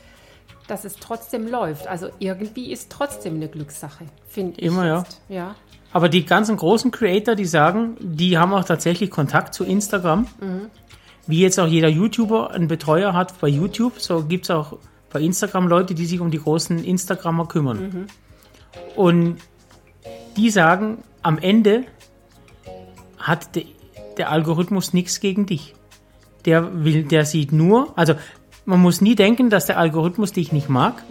dass 0.68 0.84
es 0.84 0.96
trotzdem 0.96 1.48
läuft. 1.48 1.88
Also 1.88 2.10
irgendwie 2.20 2.72
ist 2.72 2.90
trotzdem 2.90 3.34
eine 3.34 3.48
Glückssache, 3.48 4.04
finde 4.28 4.60
ich. 4.60 4.66
Immer, 4.66 4.86
ja. 4.86 4.98
jetzt. 4.98 5.20
ja. 5.28 5.56
Aber 5.92 6.08
die 6.08 6.24
ganzen 6.24 6.56
großen 6.56 6.90
Creator, 6.90 7.34
die 7.34 7.46
sagen, 7.46 7.96
die 8.00 8.36
haben 8.38 8.52
auch 8.52 8.64
tatsächlich 8.64 9.10
Kontakt 9.10 9.54
zu 9.54 9.64
Instagram. 9.64 10.26
Wie 11.26 11.40
jetzt 11.40 11.58
auch 11.58 11.66
jeder 11.66 11.88
YouTuber 11.88 12.50
einen 12.50 12.68
Betreuer 12.68 13.12
hat 13.12 13.38
bei 13.40 13.48
YouTube, 13.48 14.00
so 14.00 14.24
gibt 14.24 14.44
es 14.44 14.50
auch 14.50 14.78
bei 15.10 15.20
Instagram 15.20 15.68
Leute, 15.68 15.94
die 15.94 16.06
sich 16.06 16.20
um 16.20 16.30
die 16.30 16.38
großen 16.38 16.84
Instagrammer 16.84 17.46
kümmern. 17.46 18.06
Und 18.96 19.38
die 20.36 20.50
sagen, 20.50 20.98
am 21.22 21.38
Ende 21.38 21.84
hat 23.18 23.56
de, 23.56 23.66
der 24.16 24.30
Algorithmus 24.30 24.92
nichts 24.92 25.20
gegen 25.20 25.46
dich. 25.46 25.74
Der 26.44 26.84
will, 26.84 27.04
der 27.04 27.24
sieht 27.24 27.52
nur, 27.52 27.92
also 27.98 28.14
man 28.64 28.80
muss 28.80 29.00
nie 29.00 29.14
denken, 29.14 29.50
dass 29.50 29.66
der 29.66 29.78
Algorithmus 29.78 30.32
dich 30.32 30.52
nicht 30.52 30.68
mag. 30.68 31.02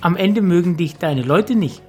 Am 0.00 0.16
Ende 0.16 0.40
mögen 0.40 0.76
dich 0.76 0.96
deine 0.96 1.22
Leute 1.22 1.54
nicht. 1.54 1.82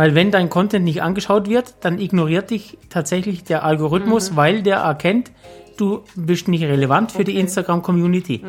Weil 0.00 0.14
wenn 0.14 0.30
dein 0.30 0.48
Content 0.48 0.86
nicht 0.86 1.02
angeschaut 1.02 1.46
wird, 1.46 1.74
dann 1.82 1.98
ignoriert 1.98 2.48
dich 2.48 2.78
tatsächlich 2.88 3.44
der 3.44 3.64
Algorithmus, 3.64 4.34
weil 4.34 4.62
der 4.62 4.78
erkennt, 4.78 5.30
du 5.76 6.04
bist 6.16 6.48
nicht 6.48 6.62
relevant 6.64 7.12
für 7.12 7.22
die 7.22 7.32
Okay. 7.32 7.40
Instagram-Community. 7.40 8.42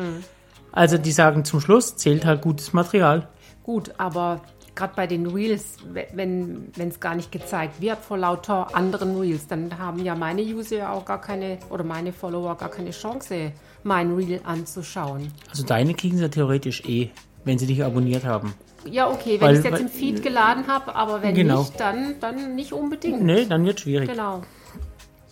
Also 0.72 0.96
die 0.96 1.12
sagen 1.12 1.44
zum 1.44 1.60
Schluss, 1.60 1.94
zählt 1.96 2.24
halt 2.24 2.40
gutes 2.40 2.72
Material. 2.72 3.28
Gut, 3.64 3.92
aber 3.98 4.40
gerade 4.74 4.94
bei 4.96 5.06
den 5.06 5.26
Reels, 5.26 5.76
we- 5.92 6.06
wenn 6.14 6.72
es 6.88 6.98
gar 7.00 7.14
nicht 7.16 7.30
gezeigt 7.30 7.82
wird 7.82 7.98
vor 7.98 8.16
lauter 8.16 8.74
anderen 8.74 9.20
Reels, 9.20 9.46
dann 9.46 9.76
haben 9.78 10.02
ja 10.02 10.14
meine 10.14 10.40
User 10.40 10.76
ja 10.78 10.90
auch 10.94 11.04
gar 11.04 11.20
keine, 11.20 11.58
oder 11.68 11.84
meine 11.84 12.14
Follower 12.14 12.56
gar 12.56 12.70
keine 12.70 12.92
Chance, 12.92 13.52
mein 13.82 14.14
Reel 14.14 14.40
anzuschauen. 14.44 15.30
Also 15.50 15.64
deine 15.66 15.92
kriegen 15.92 16.16
sie 16.16 16.22
ja 16.22 16.28
theoretisch 16.30 16.82
eh, 16.88 17.10
wenn 17.44 17.58
sie 17.58 17.66
dich 17.66 17.84
abonniert 17.84 18.24
haben. 18.24 18.54
Ja, 18.90 19.08
okay, 19.10 19.40
wenn 19.40 19.52
ich 19.52 19.58
es 19.58 19.64
jetzt 19.64 19.72
weil- 19.74 19.80
im 19.82 19.88
Feed 19.88 20.22
geladen 20.22 20.66
habe, 20.66 20.94
aber 20.94 21.22
wenn 21.22 21.34
Genau. 21.34 21.60
nicht, 21.60 21.78
dann, 21.78 22.14
dann 22.20 22.54
nicht 22.56 22.72
unbedingt. 22.72 23.22
Nee, 23.22 23.46
dann 23.46 23.64
wird 23.64 23.80
schwierig. 23.80 24.08
Genau. 24.10 24.42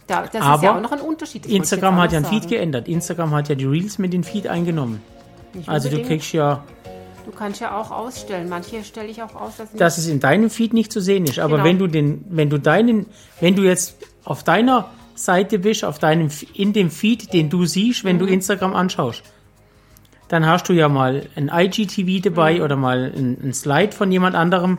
Da, 0.07 0.23
das 0.23 0.35
ist 0.35 0.41
Aber 0.43 0.63
ja 0.63 0.77
auch 0.77 0.81
noch 0.81 0.93
ein 0.93 1.01
Unterschied. 1.01 1.47
Instagram 1.47 1.97
hat 1.97 2.13
ja 2.13 2.19
auch 2.19 2.25
ein 2.25 2.33
noch 2.33 2.41
Feed 2.41 2.49
geändert. 2.49 2.89
Instagram 2.89 3.31
hat 3.33 3.49
ja 3.49 3.55
die 3.55 3.65
Reels 3.65 3.99
mit 3.99 4.13
den 4.13 4.25
Feed 4.25 4.47
eingenommen. 4.49 5.01
Nicht 5.55 5.69
Also 5.69 5.89
du 5.89 5.97
unbedingt. 5.97 6.21
kriegst 6.21 6.33
ja, 6.33 6.65
Du 7.27 7.33
kannst 7.37 7.61
ja 7.61 7.79
auch 7.79 7.91
ausstellen. 7.93 8.49
Manche 8.49 8.83
stelle 8.83 9.07
ich 9.09 9.23
auch 9.23 9.35
aus, 9.37 9.57
dass 9.59 9.73
dass 9.75 9.99
es 9.99 10.09
in 10.09 10.19
deinem 10.21 10.51
Feed 10.51 10.73
nicht 10.73 10.91
zu 10.91 11.01
sehen 11.01 11.27
ist. 11.27 11.39
Aber 11.39 11.57
Genau. 11.57 11.65
wenn 11.69 11.79
du 11.79 11.87
den, 11.87 12.25
wenn 12.29 12.51
du 12.51 12.59
deinen, 12.59 13.07
wenn 13.41 13.55
du 13.55 13.63
jetzt 13.63 13.97
auf 14.25 14.43
deiner 14.43 14.89
Seite 15.15 15.59
bist, 15.61 15.85
auf 15.85 15.99
deinem, 16.01 16.29
in 16.55 16.73
dem 16.73 16.91
Feed, 16.91 17.33
den 17.33 17.49
du 17.51 17.67
siehst, 17.67 18.03
wenn 18.05 18.19
du 18.19 18.25
Mhm. 18.27 18.33
Instagram 18.33 18.75
anschaust, 18.75 19.23
dann 20.31 20.47
hast 20.47 20.69
du 20.69 20.73
ja 20.73 20.89
mal 20.89 21.27
ein 21.37 21.51
IGTV 21.53 22.23
dabei 22.23 22.55
Mhm. 22.57 22.63
oder 22.63 22.77
mal 22.77 23.13
ein, 23.15 23.37
ein 23.43 23.53
Slide 23.53 23.93
von 23.93 24.11
jemand 24.11 24.35
anderem. 24.37 24.79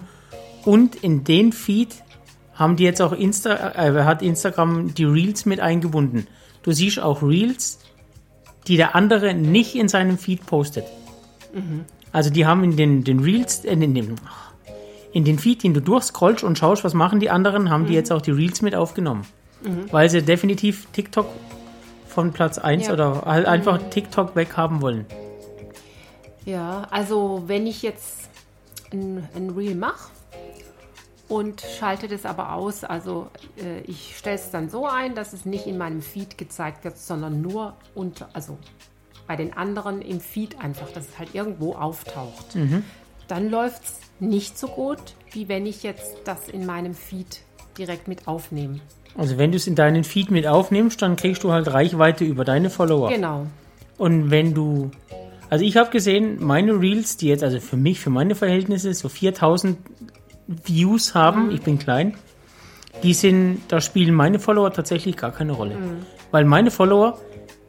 Und 0.65 0.95
in 0.95 1.23
den 1.23 1.51
Feed 1.53 1.89
haben 2.55 2.75
die 2.77 2.83
jetzt 2.83 3.01
auch 3.01 3.11
Insta, 3.13 3.71
äh, 3.75 4.03
hat 4.03 4.21
Instagram 4.23 4.93
die 4.93 5.03
Reels 5.05 5.45
mit 5.45 5.59
eingebunden. 5.59 6.25
Du 6.63 6.71
siehst 6.71 6.99
auch 6.99 7.21
Reels, 7.21 7.79
die 8.67 8.77
der 8.77 8.95
andere 8.95 9.33
nicht 9.33 9.75
in 9.75 9.87
seinem 9.87 10.17
Feed 10.17 10.45
postet. 10.45 10.85
Also 12.13 12.29
die 12.29 12.45
haben 12.45 12.63
in 12.63 12.75
den, 12.77 13.03
den 13.03 13.19
Reels, 13.19 13.65
äh, 13.65 13.73
in, 13.73 13.93
den, 13.93 14.15
in 15.11 15.25
den 15.25 15.37
Feed, 15.39 15.63
den 15.63 15.73
du 15.73 15.81
durchscrollst 15.81 16.43
und 16.43 16.57
schaust, 16.57 16.83
was 16.83 16.93
machen 16.93 17.19
die 17.19 17.29
anderen, 17.29 17.69
haben 17.69 17.87
die 17.87 17.93
jetzt 17.93 18.11
auch 18.11 18.21
die 18.21 18.31
Reels 18.31 18.61
mit 18.61 18.73
aufgenommen. 18.75 19.25
weil 19.91 20.09
sie 20.09 20.21
definitiv 20.23 20.87
TikTok 20.91 21.27
von 22.07 22.31
Platz 22.33 22.57
1 22.57 22.87
Ja. 22.87 22.93
oder 22.93 23.21
halt 23.25 23.45
einfach 23.47 23.77
TikTok 23.91 24.35
weghaben 24.35 24.81
wollen. 24.81 25.05
Ja, 26.45 26.87
also 26.89 27.43
wenn 27.47 27.67
ich 27.67 27.81
jetzt 27.81 28.29
ein, 28.91 29.27
ein 29.35 29.51
Reel 29.51 29.75
mache 29.75 30.09
und 31.27 31.61
schalte 31.61 32.07
das 32.07 32.25
aber 32.25 32.53
aus, 32.53 32.83
also 32.83 33.27
äh, 33.57 33.81
ich 33.81 34.17
stelle 34.17 34.35
es 34.35 34.51
dann 34.51 34.69
so 34.69 34.85
ein, 34.85 35.15
dass 35.15 35.33
es 35.33 35.45
nicht 35.45 35.67
in 35.67 35.77
meinem 35.77 36.01
Feed 36.01 36.37
gezeigt 36.37 36.83
wird, 36.83 36.97
sondern 36.97 37.41
nur 37.41 37.75
unter, 37.95 38.29
also 38.33 38.57
bei 39.27 39.35
den 39.35 39.53
anderen 39.53 40.01
im 40.01 40.19
Feed 40.19 40.59
einfach, 40.59 40.91
dass 40.91 41.07
es 41.07 41.19
halt 41.19 41.33
irgendwo 41.33 41.73
auftaucht. 41.73 42.57
Dann 43.29 43.49
läuft 43.49 43.83
es 43.83 43.99
nicht 44.19 44.59
so 44.59 44.67
gut, 44.67 44.99
wie 45.31 45.47
wenn 45.47 45.65
ich 45.65 45.83
jetzt 45.83 46.17
das 46.25 46.49
in 46.49 46.65
meinem 46.65 46.93
Feed 46.93 47.41
direkt 47.77 48.09
mit 48.09 48.27
aufnehme. 48.27 48.81
Also 49.17 49.37
wenn 49.37 49.51
du 49.51 49.57
es 49.57 49.67
in 49.67 49.75
deinen 49.75 50.03
Feed 50.03 50.31
mit 50.31 50.47
aufnimmst, 50.47 51.01
dann 51.01 51.15
kriegst 51.15 51.43
du 51.43 51.51
halt 51.51 51.71
Reichweite 51.71 52.25
über 52.25 52.43
deine 52.43 52.69
Follower. 52.69 53.09
Genau. 53.09 53.47
Und 53.97 54.31
wenn 54.31 54.53
du, 54.53 54.91
also 55.51 55.65
ich 55.65 55.75
habe 55.75 55.89
gesehen, 55.89 56.37
meine 56.39 56.79
Reels, 56.79 57.17
die 57.17 57.27
jetzt 57.27 57.43
also 57.43 57.59
für 57.59 57.75
mich, 57.75 57.99
für 57.99 58.09
meine 58.09 58.35
Verhältnisse 58.35 58.93
so 58.93 59.09
4000 59.09 59.77
Views 60.47 61.13
haben, 61.13 61.51
ich 61.51 61.61
bin 61.61 61.77
klein, 61.77 62.15
die 63.03 63.13
sind, 63.13 63.59
da 63.67 63.81
spielen 63.81 64.15
meine 64.15 64.39
Follower 64.39 64.71
tatsächlich 64.71 65.17
gar 65.17 65.31
keine 65.31 65.51
Rolle. 65.51 65.75
Weil 66.31 66.45
meine 66.45 66.71
Follower 66.71 67.19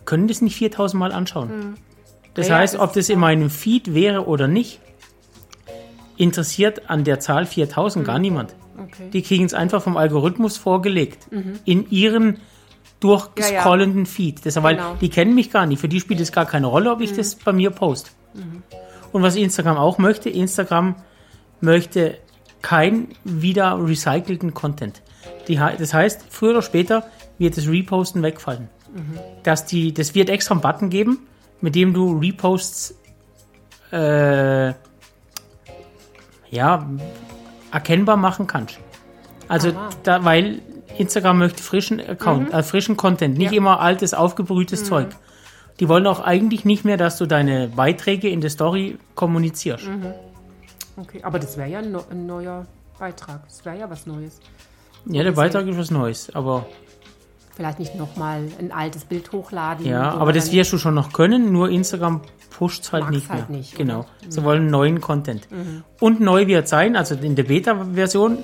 können 0.05 0.29
das 0.29 0.43
nicht 0.43 0.55
4000 0.55 1.01
Mal 1.01 1.11
anschauen. 1.11 1.75
Das 2.35 2.47
Ja, 2.47 2.55
ja, 2.55 2.61
heißt, 2.61 2.75
das 2.75 2.81
ob 2.81 2.93
das 2.93 3.09
in 3.09 3.19
meinem 3.19 3.51
Feed 3.51 3.93
wäre 3.95 4.29
oder 4.29 4.47
nicht, 4.47 4.79
interessiert 6.17 6.89
an 6.89 7.03
der 7.03 7.19
Zahl 7.19 7.47
4000 7.47 8.07
gar 8.07 8.21
niemand. 8.21 8.55
Okay. 8.79 9.11
Die 9.13 9.23
kriegen 9.23 9.45
es 9.45 9.55
einfach 9.55 9.83
vom 9.83 9.97
Algorithmus 9.97 10.57
vorgelegt. 10.57 11.27
In 11.65 11.91
ihren 11.91 12.39
durchscrollenden 13.03 14.07
Feed. 14.07 14.45
Deshalb, 14.45 14.65
weil 14.65 14.77
Genau. 14.77 14.95
die 15.01 15.09
kennen 15.09 15.35
mich 15.35 15.51
gar 15.51 15.67
nicht. 15.67 15.81
Für 15.81 15.89
die 15.89 16.01
spielt 16.01 16.21
es 16.21 16.33
gar 16.33 16.47
keine 16.47 16.67
Rolle, 16.67 16.91
ob 16.93 17.01
ich 17.01 17.13
das 17.15 17.35
bei 17.35 17.53
mir 17.53 17.71
post. 17.71 18.13
Und 19.13 19.23
was 19.23 19.37
Instagram 19.37 19.77
auch 19.77 19.99
möchte, 19.99 20.31
Instagram 20.31 20.97
möchte 21.61 22.19
kein 22.63 23.09
wieder 23.25 23.79
recycelten 23.85 24.55
Content. 24.55 25.03
Die, 25.49 25.57
das 25.57 25.93
heißt, 25.93 26.27
früher 26.31 26.51
oder 26.51 26.63
später 26.63 27.05
wird 27.39 27.57
das 27.57 27.67
Reposten 27.69 28.23
wegfallen. 28.23 28.69
Dass 29.43 29.65
die, 29.67 29.93
das 29.93 30.15
wird 30.15 30.29
extra 30.31 30.55
einen 30.55 30.61
Button 30.61 30.91
geben, 30.91 31.27
mit 31.61 31.75
dem 31.75 31.93
du 31.95 32.19
Reposts 32.19 32.95
äh, 33.93 34.73
ja, 36.51 36.87
erkennbar 37.73 38.17
machen 38.17 38.47
kannst. 38.47 38.79
Also, 39.49 39.71
Aha. 39.71 39.91
da, 40.03 40.25
weil 40.25 40.61
Instagram 40.99 41.39
möchte 41.39 41.63
frischen 41.63 42.01
Account, 42.01 42.53
äh, 42.53 42.63
frischen 42.63 42.97
Content, 42.97 43.39
nicht 43.39 43.53
Ja. 43.53 43.59
immer 43.59 43.81
altes, 43.81 44.15
aufgebrühtes 44.15 44.85
Zeug. 44.85 45.09
Die 45.81 45.89
wollen 45.89 46.07
auch 46.07 46.21
eigentlich 46.21 46.65
nicht 46.65 46.85
mehr, 46.85 46.97
dass 46.97 47.19
du 47.19 47.27
deine 47.27 47.69
Beiträge 47.69 48.29
in 48.29 48.41
der 48.41 48.51
Story 48.51 48.99
kommunizierst. 49.15 49.85
okay. 50.97 51.21
Aber 51.23 51.39
das 51.39 51.57
wäre 51.57 51.69
ja 51.69 51.79
ein, 51.79 51.97
ein 52.11 52.27
neuer 52.27 52.67
Beitrag. 52.99 53.43
Das 53.49 53.65
wäre 53.65 53.79
ja 53.79 53.91
was 53.91 54.07
Neues. 54.07 54.39
Ja, 55.07 55.23
der 55.25 55.33
Beitrag 55.33 55.67
ist 55.67 55.79
was 55.79 55.91
Neues, 55.91 56.35
aber 56.35 56.67
Vielleicht 57.55 57.81
nicht 57.81 57.95
nochmal 57.97 58.49
ein 58.59 58.73
altes 58.73 59.05
Bild 59.05 59.31
hochladen. 59.31 59.85
ja, 59.85 60.13
aber 60.13 60.33
das 60.33 60.53
wirst 60.53 60.73
du 60.73 60.79
schon 60.79 60.95
noch 60.95 61.13
können, 61.13 61.53
nur 61.53 61.69
Instagram 61.69 62.23
pusht 62.51 62.91
halt 62.93 63.05
Mag's 63.05 63.15
nicht 63.17 63.29
halt 63.29 63.51
mehr. 63.51 63.59
nicht, 63.59 63.77
genau. 63.77 64.01
oder? 64.01 64.09
Sie 64.29 64.43
wollen 64.45 64.69
neuen 64.69 65.01
Content. 65.03 65.49
Und 66.01 66.21
neu 66.21 66.47
wird 66.47 66.67
sein, 66.69 66.97
also 66.97 67.15
in 67.15 67.35
der 67.35 67.43
Beta-Version 67.43 68.39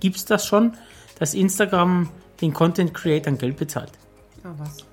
gibt 0.00 0.16
es 0.16 0.24
das 0.26 0.44
schon, 0.46 0.74
dass 1.18 1.34
Instagram 1.34 2.08
den 2.40 2.52
Content 2.52 2.94
Creatern 2.94 3.38
Geld 3.38 3.56
bezahlt. 3.56 3.92
Ah, 4.44 4.52
was? 4.58 4.84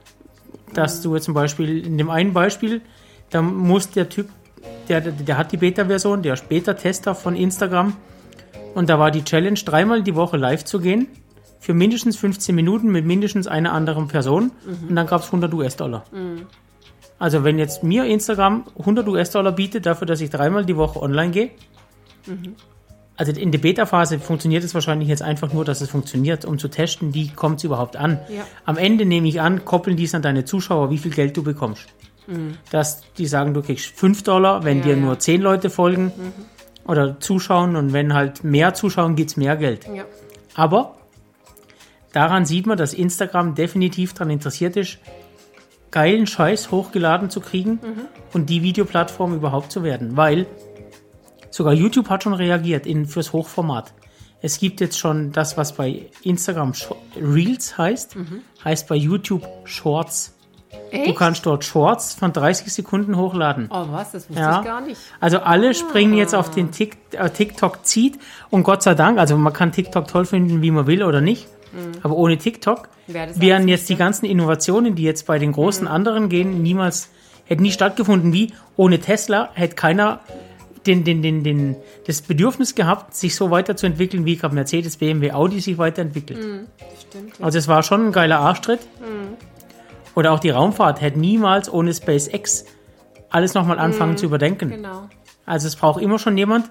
dass 0.74 1.02
du 1.02 1.16
jetzt 1.16 1.26
zum 1.26 1.34
Beispiel 1.34 1.86
in 1.86 1.98
dem 1.98 2.10
einen 2.10 2.34
Beispiel, 2.34 2.82
da 3.30 3.42
muss 3.42 3.90
der 3.90 4.10
Typ, 4.10 4.30
der, 4.90 5.02
der, 5.02 5.12
der 5.12 5.38
hat 5.38 5.52
die 5.52 5.58
Beta-Version, 5.58 6.22
der 6.22 6.34
ist 6.34 6.50
Beta-Tester 6.50 7.16
von 7.16 7.36
Instagram 7.36 7.96
und 8.74 8.90
da 8.90 9.00
war 9.00 9.12
die 9.12 9.24
Challenge, 9.24 9.60
dreimal 9.66 10.04
die 10.04 10.16
Woche 10.16 10.38
live 10.38 10.64
zu 10.66 10.80
gehen 10.80 11.08
für 11.60 11.74
mindestens 11.74 12.18
15 12.18 12.54
Minuten 12.54 12.92
mit 12.92 13.06
mindestens 13.06 13.48
einer 13.48 13.72
anderen 13.74 14.08
Person 14.08 14.52
und 14.90 14.96
dann 14.96 15.08
gab 15.08 15.22
es 15.22 15.28
100 15.28 15.54
US-Dollar. 15.54 16.04
Also 17.20 17.44
wenn 17.44 17.58
jetzt 17.58 17.84
mir 17.84 18.06
Instagram 18.06 18.66
100 18.80 19.08
US-Dollar 19.08 19.54
bietet 19.54 19.86
dafür, 19.86 20.08
dass 20.08 20.20
ich 20.20 20.30
dreimal 20.30 20.66
die 20.66 20.76
Woche 20.76 21.02
online 21.02 21.32
gehe, 21.32 21.52
also 23.16 23.32
in 23.32 23.52
der 23.52 23.60
Beta-Phase 23.60 24.20
funktioniert 24.20 24.64
es 24.64 24.74
wahrscheinlich 24.74 25.08
jetzt 25.08 25.22
einfach 25.22 25.54
nur, 25.54 25.66
dass 25.66 25.82
es 25.82 25.90
funktioniert, 25.90 26.46
um 26.46 26.58
zu 26.58 26.68
testen, 26.68 27.14
wie 27.14 27.30
kommt 27.30 27.58
es 27.58 27.64
überhaupt 27.64 27.96
an. 27.96 28.20
Ja. 28.30 28.44
Am 28.66 28.78
Ende 28.78 29.06
nehme 29.06 29.28
ich 29.28 29.40
an, 29.40 29.66
koppeln 29.66 29.98
die 29.98 30.06
es 30.06 30.16
an 30.16 30.22
deine 30.22 30.46
Zuschauer, 30.46 30.90
wie 30.90 30.98
viel 30.98 31.12
Geld 31.12 31.38
du 31.38 31.44
bekommst. 31.44 31.86
Dass 32.72 33.02
die 33.18 33.26
sagen, 33.26 33.54
du 33.54 33.62
kriegst 33.62 33.88
5 33.98 34.24
Dollar, 34.24 34.64
wenn 34.64 34.78
Ja, 34.80 34.84
dir 34.86 34.94
ja. 34.94 35.00
nur 35.00 35.20
10 35.20 35.42
Leute 35.42 35.70
folgen 35.70 36.14
oder 36.88 37.20
zuschauen 37.20 37.76
und 37.76 37.92
wenn 37.92 38.14
halt 38.14 38.46
mehr 38.46 38.74
zuschauen, 38.74 39.16
gibt 39.16 39.32
es 39.32 39.38
mehr 39.38 39.58
Geld. 39.58 39.86
Aber 40.56 40.96
daran 42.14 42.46
sieht 42.46 42.66
man, 42.66 42.78
dass 42.78 42.94
Instagram 42.94 43.56
definitiv 43.56 44.14
daran 44.14 44.30
interessiert 44.30 44.78
ist, 44.78 45.00
geilen 45.92 46.26
Scheiß 46.26 46.72
hochgeladen 46.72 47.30
zu 47.30 47.42
kriegen 47.42 47.80
und 48.32 48.50
die 48.50 48.64
Videoplattform 48.64 49.36
überhaupt 49.36 49.72
zu 49.72 49.84
werden. 49.84 50.16
Weil 50.16 50.48
sogar 51.54 51.74
YouTube 51.74 52.10
hat 52.10 52.24
schon 52.24 52.34
reagiert 52.34 52.86
in, 52.86 53.06
fürs 53.06 53.32
Hochformat. 53.34 53.94
Es 54.42 54.60
gibt 54.60 54.82
jetzt 54.82 55.00
schon 55.00 55.32
das, 55.32 55.56
was 55.56 55.74
bei 55.74 56.08
Instagram 56.24 56.74
Reels 57.16 57.78
heißt, 57.78 58.18
heißt 58.66 58.88
bei 58.90 58.96
YouTube 58.96 59.48
Shorts. 59.64 60.36
Du 60.92 60.98
Echt? 60.98 61.16
kannst 61.16 61.46
dort 61.46 61.64
Shorts 61.64 62.14
von 62.16 62.34
30 62.34 62.74
Sekunden 62.74 63.16
hochladen. 63.16 63.70
Oh, 63.72 63.86
was? 63.90 64.12
Das 64.12 64.28
wusste 64.30 64.42
Ja. 64.42 64.60
ich 64.60 64.66
gar 64.66 64.82
nicht. 64.82 65.00
Also 65.20 65.40
alle 65.40 65.74
springen 65.74 66.16
jetzt 66.16 66.34
auf 66.36 66.50
den 66.52 66.72
Tik 66.72 66.98
äh, 67.12 67.30
TikTok 67.30 67.86
zieht 67.86 68.20
und 68.50 68.64
Gott 68.64 68.84
sei 68.84 68.96
Dank, 68.96 69.18
also 69.20 69.38
man 69.38 69.54
kann 69.54 69.72
TikTok 69.72 70.08
toll 70.08 70.26
finden, 70.26 70.62
wie 70.62 70.72
man 70.72 70.88
will 70.88 71.04
oder 71.04 71.22
nicht, 71.22 71.48
aber 72.04 72.16
ohne 72.16 72.38
TikTok 72.38 72.90
wären 73.08 73.68
jetzt 73.68 73.90
die 73.90 73.96
ganzen 73.96 74.26
Innovationen, 74.26 74.96
die 74.96 75.04
jetzt 75.04 75.26
bei 75.26 75.40
den 75.40 75.52
großen 75.54 75.88
anderen 75.88 76.30
gehen, 76.30 76.62
niemals 76.62 77.10
hätten 77.46 77.64
nie 77.64 77.72
stattgefunden. 77.72 78.32
Wie 78.34 78.52
ohne 78.76 79.00
Tesla 79.00 79.50
hätte 79.54 79.76
keiner 79.76 80.20
den, 80.86 81.04
den, 81.04 81.22
den, 81.22 81.44
den, 81.44 81.76
das 82.06 82.22
Bedürfnis 82.22 82.76
gehabt, 82.76 83.16
sich 83.16 83.36
so 83.36 83.52
weiterzuentwickeln, 83.52 84.26
wie 84.26 84.36
gerade 84.36 84.54
Mercedes, 84.54 84.98
BMW, 84.98 85.32
Audi 85.32 85.60
sich 85.62 85.78
weiterentwickelt. 85.78 86.40
Stimmt. 87.08 87.40
Ja. 87.40 87.46
Also 87.46 87.58
es 87.58 87.68
war 87.68 87.84
schon 87.84 88.08
ein 88.08 88.12
geiler 88.12 88.40
Arschtritt. 88.40 88.80
Oder 90.16 90.32
auch 90.32 90.40
die 90.40 90.50
Raumfahrt 90.52 91.02
hätte 91.02 91.20
niemals 91.20 91.72
ohne 91.72 91.94
SpaceX 91.94 92.66
alles 93.30 93.54
nochmal 93.56 93.80
anfangen 93.80 94.18
zu 94.18 94.26
überdenken. 94.26 94.70
Genau. 94.70 95.10
Also 95.46 95.68
es 95.68 95.76
braucht 95.76 96.02
immer 96.02 96.20
schon 96.20 96.38
jemand, 96.38 96.70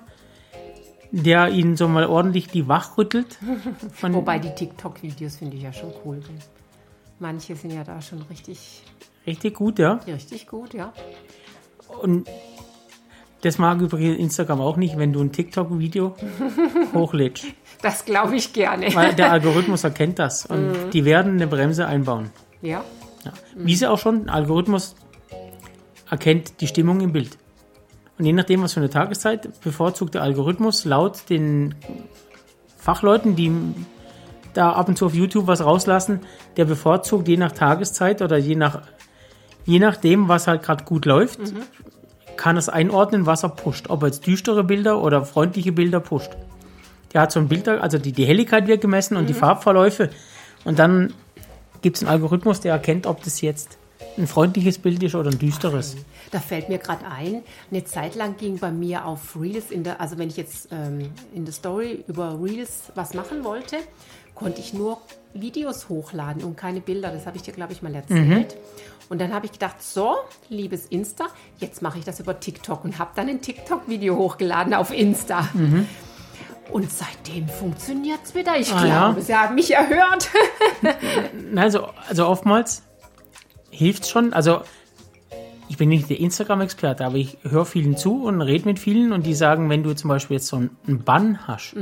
der 1.11 1.49
ihnen 1.49 1.77
so 1.77 1.89
mal 1.89 2.07
ordentlich 2.07 2.49
die 2.49 2.69
wach 2.69 2.97
rüttelt. 2.97 3.39
Von, 3.93 4.15
Wobei 4.15 4.39
die 4.39 4.55
TikTok-Videos 4.55 5.37
finde 5.37 5.57
ich 5.57 5.63
ja 5.63 5.73
schon 5.73 5.93
cool. 6.05 6.21
Manche 7.19 7.55
sind 7.57 7.73
ja 7.73 7.85
da 7.85 8.01
schon 8.01 8.23
richtig, 8.23 8.83
richtig 9.27 9.55
gut, 9.55 9.79
ja. 9.79 10.01
richtig 10.07 10.47
gut, 10.47 10.73
ja. 10.73 10.93
Und 12.01 12.29
das 13.43 13.59
mag 13.59 13.81
übrigens 13.81 14.19
Instagram 14.19 14.61
auch 14.61 14.77
nicht, 14.77 14.99
wenn 14.99 15.13
du 15.13 15.21
ein 15.21 15.33
TikTok-Video 15.33 16.15
hochlädst. 16.95 17.47
Das 17.83 18.05
glaube 18.05 18.37
ich 18.37 18.53
gerne. 18.53 18.95
Weil 18.95 19.15
der 19.15 19.33
Algorithmus 19.33 19.85
erkennt 19.85 20.19
das. 20.19 20.47
Und 20.47 20.91
die 20.93 21.05
werden 21.05 21.35
eine 21.35 21.47
Bremse 21.49 21.87
einbauen. 21.87 22.31
Ja. 22.61 22.85
Ja. 23.25 23.33
Wie 23.57 23.75
sie 23.75 23.91
auch 23.91 23.99
schon, 23.99 24.27
der 24.27 24.35
Algorithmus 24.35 24.95
erkennt 26.09 26.61
die 26.61 26.67
Stimmung 26.69 27.01
im 27.01 27.13
Bild. 27.13 27.37
Und 28.19 28.27
je 28.27 28.33
nachdem, 28.33 28.63
was 28.63 28.75
für 28.75 28.81
eine 28.81 28.91
Tageszeit, 28.91 29.61
bevorzugt 29.63 30.15
der 30.15 30.23
Algorithmus 30.23 30.85
laut 30.85 31.29
den 31.29 31.75
Fachleuten, 32.77 33.35
die 33.35 33.53
da 34.55 34.73
ab 34.73 34.89
und 34.89 34.97
zu 34.97 35.07
auf 35.07 35.15
YouTube 35.15 35.47
was 35.47 35.65
rauslassen, 35.65 36.21
der 36.57 36.65
bevorzugt 36.65 37.27
je 37.27 37.37
nach 37.37 37.53
Tageszeit 37.53 38.23
oder 38.23 38.37
je 38.37 38.55
nach 38.55 38.83
je 39.65 39.79
nachdem, 39.79 40.29
was 40.29 40.47
halt 40.47 40.63
gerade 40.63 40.85
gut 40.85 41.07
läuft, 41.07 41.39
kann 42.43 42.57
es 42.57 42.69
einordnen, 42.69 43.25
was 43.25 43.45
er 43.45 43.51
pusht. 43.51 43.89
Ob 43.89 44.03
er 44.03 44.09
jetzt 44.09 44.27
düstere 44.27 44.65
Bilder 44.65 45.01
oder 45.01 45.25
freundliche 45.25 45.71
Bilder 45.71 46.01
pusht. 46.01 46.33
Der 47.13 47.21
hat 47.21 47.31
so 47.31 47.39
ein 47.39 47.47
Bild, 47.47 47.69
also 47.69 47.99
die, 47.99 48.11
die 48.11 48.25
Helligkeit 48.25 48.67
wird 48.67 48.81
gemessen 48.81 49.17
und 49.17 49.29
die 49.29 49.33
Farbverläufe. 49.33 50.11
Und 50.65 50.81
dann 50.81 51.15
gibt 51.83 51.99
es 51.99 52.03
einen 52.03 52.11
Algorithmus, 52.11 52.59
der 52.59 52.73
erkennt, 52.73 53.07
ob 53.07 53.23
das 53.23 53.43
jetzt 53.43 53.79
ein 54.19 54.27
freundliches 54.27 54.79
Bild 54.79 55.05
ist 55.05 55.15
oder 55.15 55.31
ein 55.31 55.39
düsteres. 55.39 55.95
Da 56.33 56.41
fällt 56.41 56.69
mir 56.69 56.79
gerade 56.79 57.05
ein, 57.07 57.43
eine 57.71 57.85
Zeit 57.85 58.17
lang 58.17 58.37
ging 58.39 58.59
bei 58.59 58.73
mir 58.73 59.07
auf 59.07 59.41
Reels, 59.41 59.71
in 59.71 59.85
der, 59.85 60.01
also 60.01 60.19
wenn 60.19 60.27
ich 60.27 60.37
jetzt 60.37 60.69
ähm, 60.73 61.13
in 61.33 61.45
der 61.45 61.55
Story 61.55 62.03
über 62.09 62.41
Reels 62.43 62.91
was 62.97 63.15
machen 63.15 63.45
wollte, 63.45 63.77
konnte 64.35 64.61
ich 64.61 64.75
nur 64.75 64.99
Videos 65.33 65.89
hochladen 65.89 66.43
und 66.43 66.57
keine 66.57 66.81
Bilder. 66.81 67.13
Das 67.13 67.25
habe 67.25 67.37
ich 67.37 67.45
dir, 67.45 67.53
glaube 67.53 67.73
ich, 67.73 67.83
mal 67.83 67.95
erzählt. 67.95 68.57
Und 69.09 69.21
dann 69.21 69.33
habe 69.35 69.47
ich 69.47 69.53
gedacht, 69.53 69.83
so, 69.83 70.17
liebes 70.49 70.87
Insta, 70.87 71.27
jetzt 71.59 71.83
mache 71.83 71.99
ich 71.99 72.05
das 72.05 72.21
über 72.21 72.39
TikTok 72.41 72.85
und 72.85 72.99
habe 72.99 73.11
dann 73.15 73.29
ein 73.29 73.41
TikTok-Video 73.41 74.17
hochgeladen 74.17 74.73
auf 74.75 74.93
Insta. 74.93 75.49
Und 76.71 76.91
seitdem 76.91 77.49
funktioniert 77.49 78.21
es 78.25 78.35
wieder. 78.35 78.57
Ich 78.59 78.73
Ah, 78.73 78.85
glaube, 78.85 79.21
ja? 79.21 79.25
Sie 79.27 79.35
haben 79.35 79.55
mich 79.55 79.75
erhört. 79.75 80.29
Also, 81.57 81.89
also 82.09 82.27
oftmals 82.27 82.83
hilft 83.71 84.05
es 84.05 84.11
schon. 84.11 84.33
Also 84.33 84.63
ich 85.69 85.77
bin 85.77 85.89
nicht 85.91 86.09
der 86.11 86.19
Instagram-Experte, 86.19 87.05
aber 87.05 87.17
ich 87.17 87.39
höre 87.43 87.65
vielen 87.67 87.97
zu 87.97 88.25
und 88.25 88.41
rede 88.41 88.65
mit 88.67 88.79
vielen 88.79 89.13
und 89.13 89.27
die 89.27 89.35
sagen, 89.35 89.69
wenn 89.71 89.83
du 89.83 89.95
zum 89.95 90.09
Beispiel 90.09 90.37
jetzt 90.37 90.47
so 90.47 90.57
einen 90.57 90.77
einen 90.87 91.03
Bann 91.05 91.47
hast, 91.47 91.75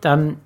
dann, 0.00 0.38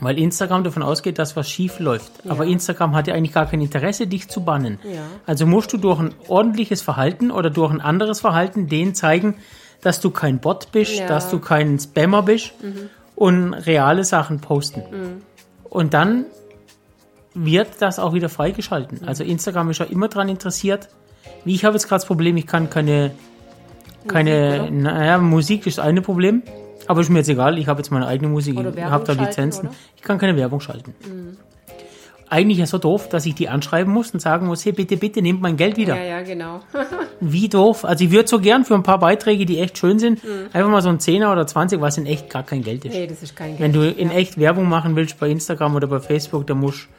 weil 0.00 0.18
Instagram 0.18 0.64
davon 0.64 0.82
ausgeht, 0.82 1.18
dass 1.18 1.36
was 1.36 1.48
schief 1.48 1.80
läuft. 1.80 2.12
Aber 2.28 2.44
Instagram 2.46 2.94
hat 2.94 3.06
ja 3.06 3.14
eigentlich 3.14 3.32
gar 3.32 3.46
kein 3.46 3.60
Interesse, 3.60 4.06
dich 4.06 4.28
zu 4.28 4.44
bannen. 4.44 4.78
Ja. 4.84 5.02
Also 5.26 5.46
musst 5.46 5.72
du 5.72 5.78
durch 5.78 5.98
ein 6.00 6.14
ordentliches 6.28 6.82
Verhalten 6.82 7.30
oder 7.30 7.50
durch 7.50 7.72
ein 7.72 7.80
anderes 7.80 8.20
Verhalten 8.20 8.68
denen 8.68 8.94
zeigen, 8.94 9.36
dass 9.82 10.00
du 10.00 10.10
kein 10.10 10.38
Bot 10.38 10.72
bist, 10.72 10.98
Ja. 10.98 11.06
dass 11.06 11.30
du 11.30 11.38
kein 11.38 11.78
Spammer 11.78 12.22
bist 12.22 12.52
und 13.14 13.54
reale 13.54 14.04
Sachen 14.04 14.40
posten. 14.40 14.82
Und 15.64 15.94
dann 15.94 16.26
wird 17.34 17.68
das 17.80 17.98
auch 17.98 18.14
wieder 18.14 18.28
freigeschalten. 18.28 19.06
Also 19.06 19.22
Instagram 19.24 19.70
ist 19.70 19.78
ja 19.78 19.86
immer 19.86 20.08
daran 20.08 20.28
interessiert. 20.28 20.88
Wie 21.44 21.54
ich 21.54 21.64
habe 21.64 21.74
jetzt 21.74 21.86
gerade 21.88 22.00
das 22.00 22.06
Problem, 22.06 22.36
ich 22.36 22.46
kann 22.46 22.70
keine, 22.70 23.12
keine, 24.08 24.62
oder? 24.62 24.70
naja, 24.70 25.18
Musik 25.18 25.66
ist 25.66 25.78
das 25.78 25.84
eine 25.84 26.00
Problem, 26.02 26.42
aber 26.88 27.00
ist 27.00 27.08
mir 27.10 27.18
jetzt 27.18 27.28
egal, 27.28 27.58
ich 27.58 27.66
habe 27.68 27.80
jetzt 27.80 27.90
meine 27.90 28.06
eigene 28.06 28.28
Musik, 28.30 28.58
ich 28.58 28.82
habe 28.84 29.04
da 29.04 29.12
Lizenzen. 29.12 29.60
oder? 29.66 29.70
Mhm. 29.70 29.76
Ich 29.96 30.02
kann 30.02 30.18
keine 30.18 30.36
Werbung 30.36 30.60
schalten. 30.60 30.94
Eigentlich 32.28 32.58
ist 32.58 32.70
so 32.70 32.78
doof, 32.78 33.08
dass 33.08 33.24
ich 33.24 33.36
die 33.36 33.48
anschreiben 33.48 33.92
muss 33.94 34.10
und 34.10 34.18
sagen 34.18 34.48
muss, 34.48 34.64
hey, 34.64 34.72
bitte, 34.72 34.96
bitte, 34.96 35.22
nehmt 35.22 35.40
mein 35.40 35.56
Geld 35.56 35.76
wieder. 35.76 35.94
Ja, 35.96 36.02
ja, 36.18 36.22
genau. 36.22 36.58
Wie 37.20 37.48
doof. 37.48 37.84
Also 37.84 38.04
ich 38.04 38.10
würde 38.10 38.28
so 38.28 38.40
gern 38.40 38.64
für 38.64 38.74
ein 38.74 38.82
paar 38.82 38.98
Beiträge, 38.98 39.46
die 39.46 39.60
echt 39.60 39.78
schön 39.78 40.00
sind, 40.00 40.24
Mhm. 40.24 40.48
einfach 40.52 40.68
mal 40.68 40.82
so 40.82 40.88
ein 40.88 40.98
Zehner 40.98 41.30
oder 41.30 41.46
20, 41.46 41.80
was 41.80 41.98
in 41.98 42.06
echt 42.06 42.28
gar 42.28 42.42
kein 42.42 42.62
Geld 42.62 42.84
ist. 42.84 42.94
nee, 42.94 43.06
das 43.06 43.22
ist 43.22 43.36
kein 43.36 43.50
Geld. 43.56 43.60
Wenn 43.60 43.72
du 43.72 43.88
in 43.88 44.08
ja. 44.08 44.16
echt 44.16 44.40
Werbung 44.40 44.68
machen 44.68 44.96
willst 44.96 45.20
bei 45.20 45.28
Instagram 45.30 45.76
oder 45.76 45.86
bei 45.86 46.00
Facebook, 46.00 46.48
dann 46.48 46.58
musst 46.58 46.86
du 46.86 46.95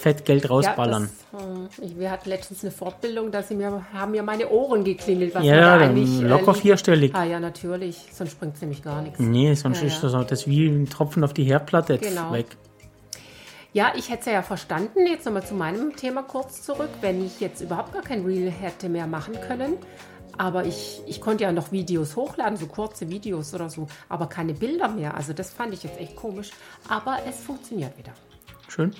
fett 0.00 0.24
Geld 0.24 0.48
rausballern. 0.50 1.10
Ja, 1.32 1.38
das, 1.68 1.78
äh, 1.78 1.84
ich, 1.84 1.98
wir 1.98 2.10
hatten 2.10 2.28
letztens 2.28 2.62
eine 2.64 2.70
Fortbildung, 2.72 3.30
da 3.30 3.42
sie 3.42 3.54
mir, 3.54 3.84
haben 3.92 4.12
mir 4.12 4.22
meine 4.22 4.48
Ohren 4.48 4.82
geklingelt. 4.84 5.34
Was 5.34 5.44
Ja, 5.44 5.78
da 5.78 5.84
eigentlich, 5.84 6.20
äh, 6.20 6.26
locker 6.26 6.52
liest. 6.52 6.62
vierstellig. 6.62 7.14
Ah 7.14 7.24
ja, 7.24 7.38
natürlich. 7.40 8.06
Sonst 8.12 8.38
bringt 8.40 8.60
nämlich 8.60 8.82
gar 8.82 9.02
nichts. 9.02 9.18
Nee, 9.18 9.54
sonst 9.54 9.80
Ja, 9.80 9.86
ist 9.88 10.02
das, 10.02 10.12
das 10.26 10.46
wie 10.46 10.66
ein 10.66 10.88
Tropfen 10.88 11.22
auf 11.24 11.32
die 11.34 11.44
Herdplatte 11.44 11.98
Genau. 11.98 12.32
weg. 12.32 12.46
Ja, 13.72 13.92
ich 13.94 14.10
hätte 14.10 14.20
es 14.20 14.26
ja 14.26 14.42
verstanden. 14.42 15.06
Jetzt 15.06 15.26
nochmal 15.26 15.46
zu 15.46 15.54
meinem 15.54 15.94
Thema 15.94 16.22
kurz 16.24 16.62
zurück. 16.62 16.90
Wenn 17.02 17.24
ich 17.24 17.38
jetzt 17.40 17.60
überhaupt 17.60 17.92
gar 17.92 18.02
kein 18.02 18.24
Reel 18.24 18.50
hätte 18.50 18.88
mehr 18.88 19.06
machen 19.06 19.34
können, 19.46 19.74
aber 20.36 20.64
ich, 20.64 21.00
ich 21.06 21.20
konnte 21.20 21.44
ja 21.44 21.52
noch 21.52 21.70
Videos 21.70 22.16
hochladen, 22.16 22.56
so 22.56 22.66
kurze 22.66 23.08
Videos 23.10 23.54
oder 23.54 23.70
so, 23.70 23.86
aber 24.08 24.26
keine 24.26 24.54
Bilder 24.54 24.88
mehr. 24.88 25.14
Also 25.16 25.32
das 25.34 25.50
fand 25.50 25.72
ich 25.72 25.84
jetzt 25.84 26.00
echt 26.00 26.16
komisch. 26.16 26.50
Aber 26.88 27.18
es 27.28 27.38
funktioniert 27.44 27.96
wieder. 27.96 28.12
Schön. 28.68 28.92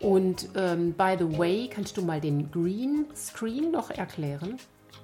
Und 0.00 0.48
ähm, 0.56 0.92
by 0.92 1.16
the 1.18 1.38
way, 1.38 1.68
kannst 1.72 1.96
du 1.96 2.02
mal 2.02 2.20
den 2.20 2.50
Green 2.50 3.06
Screen 3.14 3.70
noch 3.70 3.90
erklären? 3.90 4.58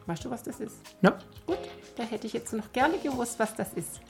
Weißt 0.06 0.25
du, 0.25 0.30
was 0.30 0.42
das 0.42 0.61
ist? 0.61 0.76
Ja. 1.02 1.18
Gut, 1.47 1.59
da 1.97 2.02
hätte 2.02 2.26
ich 2.26 2.32
jetzt 2.32 2.52
noch 2.52 2.73
gerne 2.73 2.99
gewusst, 2.99 3.38
was 3.38 3.54
das 3.54 3.73
ist. 3.75 4.00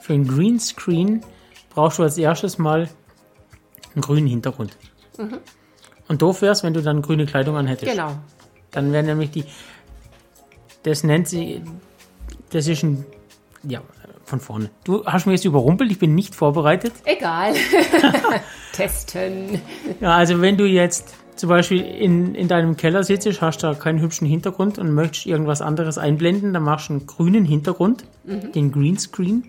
Für 0.00 0.14
einen 0.14 0.26
Greenscreen 0.26 1.22
brauchst 1.70 1.98
du 1.98 2.02
als 2.02 2.16
erstes 2.16 2.58
mal 2.58 2.88
einen 3.94 4.02
grünen 4.02 4.26
Hintergrund. 4.26 4.76
Und 6.08 6.22
doof 6.22 6.42
wär's, 6.42 6.62
wenn 6.62 6.74
du 6.74 6.82
dann 6.82 7.02
grüne 7.02 7.26
Kleidung 7.26 7.56
anhättest. 7.56 7.92
Genau. 7.92 8.16
Dann 8.70 8.92
wären 8.92 9.06
nämlich 9.06 9.30
die. 9.30 9.44
Das 10.82 11.04
nennt 11.04 11.28
sie. 11.28 11.62
Das 12.50 12.66
ist 12.66 12.82
ein. 12.82 13.04
Ja, 13.62 13.82
von 14.30 14.40
vorne. 14.40 14.70
Du 14.84 15.04
hast 15.04 15.26
mich 15.26 15.34
jetzt 15.34 15.44
überrumpelt, 15.44 15.90
ich 15.90 15.98
bin 15.98 16.14
nicht 16.14 16.34
vorbereitet. 16.34 16.92
Egal. 17.04 17.54
Testen. 18.72 19.60
Ja, 20.00 20.16
also 20.16 20.40
wenn 20.40 20.56
du 20.56 20.64
jetzt 20.64 21.14
zum 21.36 21.48
Beispiel 21.48 21.80
in, 21.80 22.34
in 22.34 22.48
deinem 22.48 22.76
Keller 22.76 23.02
sitzt, 23.02 23.40
hast 23.40 23.62
da 23.62 23.74
keinen 23.74 24.00
hübschen 24.00 24.26
Hintergrund 24.26 24.78
und 24.78 24.92
möchtest 24.92 25.26
irgendwas 25.26 25.62
anderes 25.62 25.98
einblenden, 25.98 26.52
dann 26.52 26.62
machst 26.62 26.88
du 26.88 26.94
einen 26.94 27.06
grünen 27.06 27.44
Hintergrund, 27.44 28.04
den 28.24 28.72
Greenscreen. 28.72 29.44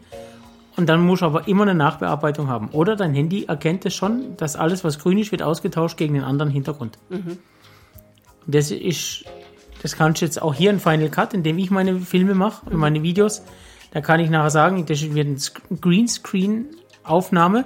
Und 0.78 0.88
dann 0.88 1.06
musst 1.06 1.22
du 1.22 1.26
aber 1.26 1.48
immer 1.50 1.64
eine 1.64 1.76
Nachbearbeitung 1.76 2.48
haben. 2.48 2.70
Oder 2.70 2.96
dein 2.96 3.14
Handy 3.14 3.44
erkennt 3.44 3.86
es 3.86 3.94
schon, 3.94 4.38
dass 4.38 4.56
alles, 4.56 4.84
was 4.86 5.00
grün 5.00 5.18
ist, 5.18 5.32
wird 5.32 5.44
ausgetauscht 5.44 5.98
gegen 5.98 6.14
den 6.14 6.24
anderen 6.24 6.50
Hintergrund. 6.50 6.98
Das 8.48 8.72
ist, 8.72 9.26
das 9.82 9.98
kannst 9.98 10.22
du 10.22 10.26
jetzt 10.26 10.42
auch 10.42 10.54
hier 10.54 10.70
in 10.70 10.80
Final 10.80 11.10
Cut, 11.10 11.34
in 11.34 11.44
dem 11.44 11.58
ich 11.58 11.72
meine 11.72 12.00
Filme 12.00 12.36
mache 12.36 12.66
und 12.70 12.78
meine 12.78 13.04
Videos, 13.04 13.44
da 13.92 14.02
kann 14.02 14.20
ich 14.20 14.30
nachher 14.30 14.50
sagen, 14.50 14.86
das 14.86 15.02
wird 15.02 15.28
eine 15.28 15.36
Sc- 15.38 15.62
Greenscreen-Aufnahme 15.82 17.66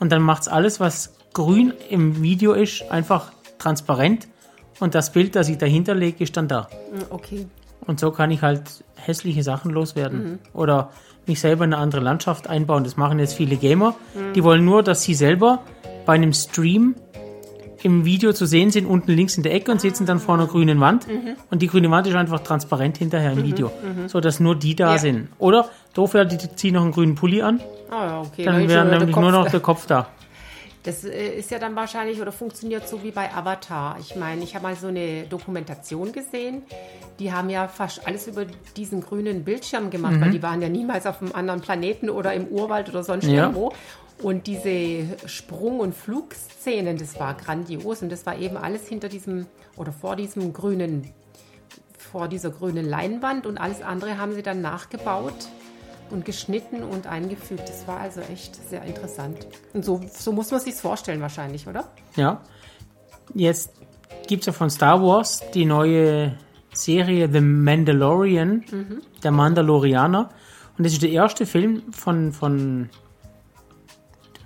und 0.00 0.12
dann 0.12 0.22
macht's 0.22 0.48
alles, 0.48 0.80
was 0.80 1.14
grün 1.32 1.72
im 1.88 2.22
Video 2.22 2.52
ist, 2.52 2.90
einfach 2.90 3.32
transparent 3.58 4.28
und 4.80 4.94
das 4.94 5.12
Bild, 5.12 5.36
das 5.36 5.48
ich 5.48 5.58
dahinter 5.58 5.94
lege, 5.94 6.24
ist 6.24 6.36
dann 6.36 6.48
da. 6.48 6.68
Hm, 6.92 7.02
Okay. 7.10 7.46
Und 7.84 7.98
so 7.98 8.12
kann 8.12 8.30
ich 8.30 8.42
halt 8.42 8.84
hässliche 8.94 9.42
Sachen 9.42 9.72
loswerden. 9.72 10.38
Oder 10.54 10.90
mich 11.26 11.40
selber 11.40 11.64
in 11.64 11.74
eine 11.74 11.82
andere 11.82 12.00
Landschaft 12.00 12.46
einbauen. 12.48 12.84
Das 12.84 12.96
machen 12.96 13.18
jetzt 13.18 13.34
viele 13.34 13.56
Gamer. 13.56 13.96
Die 14.36 14.44
wollen 14.44 14.64
nur, 14.64 14.84
dass 14.84 15.02
sie 15.02 15.14
selber 15.14 15.62
bei 16.06 16.12
einem 16.12 16.32
Stream 16.32 16.94
im 17.84 18.04
Video 18.04 18.32
zu 18.32 18.46
sehen 18.46 18.70
sind, 18.70 18.86
unten 18.86 19.12
links 19.12 19.36
in 19.36 19.42
der 19.42 19.52
Ecke 19.54 19.70
und 19.72 19.80
sitzen 19.80 20.06
dann 20.06 20.18
vor 20.20 20.34
einer 20.34 20.46
grünen 20.46 20.80
Wand. 20.80 21.06
Und 21.50 21.62
die 21.62 21.66
grüne 21.66 21.90
Wand 21.90 22.06
ist 22.06 22.14
einfach 22.14 22.40
transparent 22.40 22.98
hinterher 22.98 23.32
im 23.32 23.42
Video. 23.44 23.70
So 24.06 24.20
dass 24.20 24.40
nur 24.40 24.54
die 24.56 24.74
da 24.74 24.92
Ja. 24.92 24.98
sind. 24.98 25.28
Oder 25.38 25.68
doof 25.94 26.14
wäre, 26.14 26.26
die 26.26 26.38
ziehen 26.56 26.74
noch 26.74 26.82
einen 26.82 26.92
grünen 26.92 27.14
Pulli 27.14 27.42
an. 27.42 27.60
Ah 27.90 28.06
ja, 28.06 28.20
okay. 28.20 28.44
Dann 28.44 28.68
wäre 28.68 28.84
nämlich 28.86 29.14
nur 29.16 29.30
noch 29.32 29.50
der 29.50 29.60
Kopf 29.60 29.86
da. 29.86 30.08
Das 30.84 31.04
äh, 31.04 31.38
ist 31.38 31.50
ja 31.52 31.60
dann 31.60 31.76
wahrscheinlich 31.76 32.20
oder 32.20 32.32
funktioniert 32.32 32.88
so 32.88 33.04
wie 33.04 33.12
bei 33.12 33.32
Avatar. 33.32 33.98
Ich 34.00 34.16
meine, 34.16 34.42
ich 34.42 34.56
habe 34.56 34.64
mal 34.64 34.74
so 34.74 34.88
eine 34.88 35.22
Dokumentation 35.30 36.10
gesehen. 36.10 36.62
Die 37.20 37.32
haben 37.32 37.50
ja 37.50 37.68
fast 37.68 38.04
alles 38.04 38.26
über 38.26 38.46
diesen 38.76 39.00
grünen 39.00 39.44
Bildschirm 39.44 39.90
gemacht, 39.90 40.20
weil 40.20 40.30
die 40.30 40.42
waren 40.42 40.60
ja 40.60 40.68
niemals 40.68 41.06
auf 41.06 41.22
einem 41.22 41.30
anderen 41.34 41.60
Planeten 41.60 42.10
oder 42.10 42.32
im 42.34 42.46
Urwald 42.48 42.88
oder 42.88 43.04
sonst 43.04 43.26
Ja. 43.28 43.42
irgendwo. 43.44 43.72
Und 44.22 44.46
diese 44.46 45.06
Sprung- 45.26 45.80
und 45.80 45.94
Flugszenen, 45.94 46.96
das 46.96 47.18
war 47.18 47.34
grandios 47.34 48.02
und 48.02 48.10
das 48.10 48.24
war 48.24 48.38
eben 48.38 48.56
alles 48.56 48.86
hinter 48.86 49.08
diesem 49.08 49.46
oder 49.76 49.92
vor 49.92 50.14
diesem 50.14 50.52
grünen, 50.52 51.10
vor 51.98 52.28
dieser 52.28 52.50
grünen 52.50 52.88
Leinwand 52.88 53.46
und 53.46 53.58
alles 53.58 53.82
andere 53.82 54.18
haben 54.18 54.32
sie 54.32 54.42
dann 54.42 54.60
nachgebaut 54.60 55.48
und 56.10 56.24
geschnitten 56.24 56.84
und 56.84 57.06
eingefügt. 57.06 57.68
Das 57.68 57.88
war 57.88 57.98
also 57.98 58.20
echt 58.20 58.54
sehr 58.68 58.82
interessant. 58.84 59.46
Und 59.72 59.84
so, 59.84 60.00
so 60.12 60.32
muss 60.32 60.50
man 60.50 60.60
sich 60.60 60.74
vorstellen 60.74 61.20
wahrscheinlich, 61.20 61.66
oder? 61.66 61.90
Ja. 62.14 62.42
Jetzt 63.34 63.72
gibt 64.28 64.42
es 64.42 64.46
ja 64.46 64.52
von 64.52 64.70
Star 64.70 65.02
Wars 65.02 65.42
die 65.54 65.64
neue 65.64 66.38
Serie 66.72 67.28
The 67.32 67.40
Mandalorian, 67.40 68.64
der 69.22 69.30
Mandalorianer. 69.30 70.28
Und 70.78 70.84
das 70.84 70.92
ist 70.92 71.02
der 71.02 71.10
erste 71.10 71.44
Film 71.44 71.82
von, 71.92 72.32
von 72.32 72.88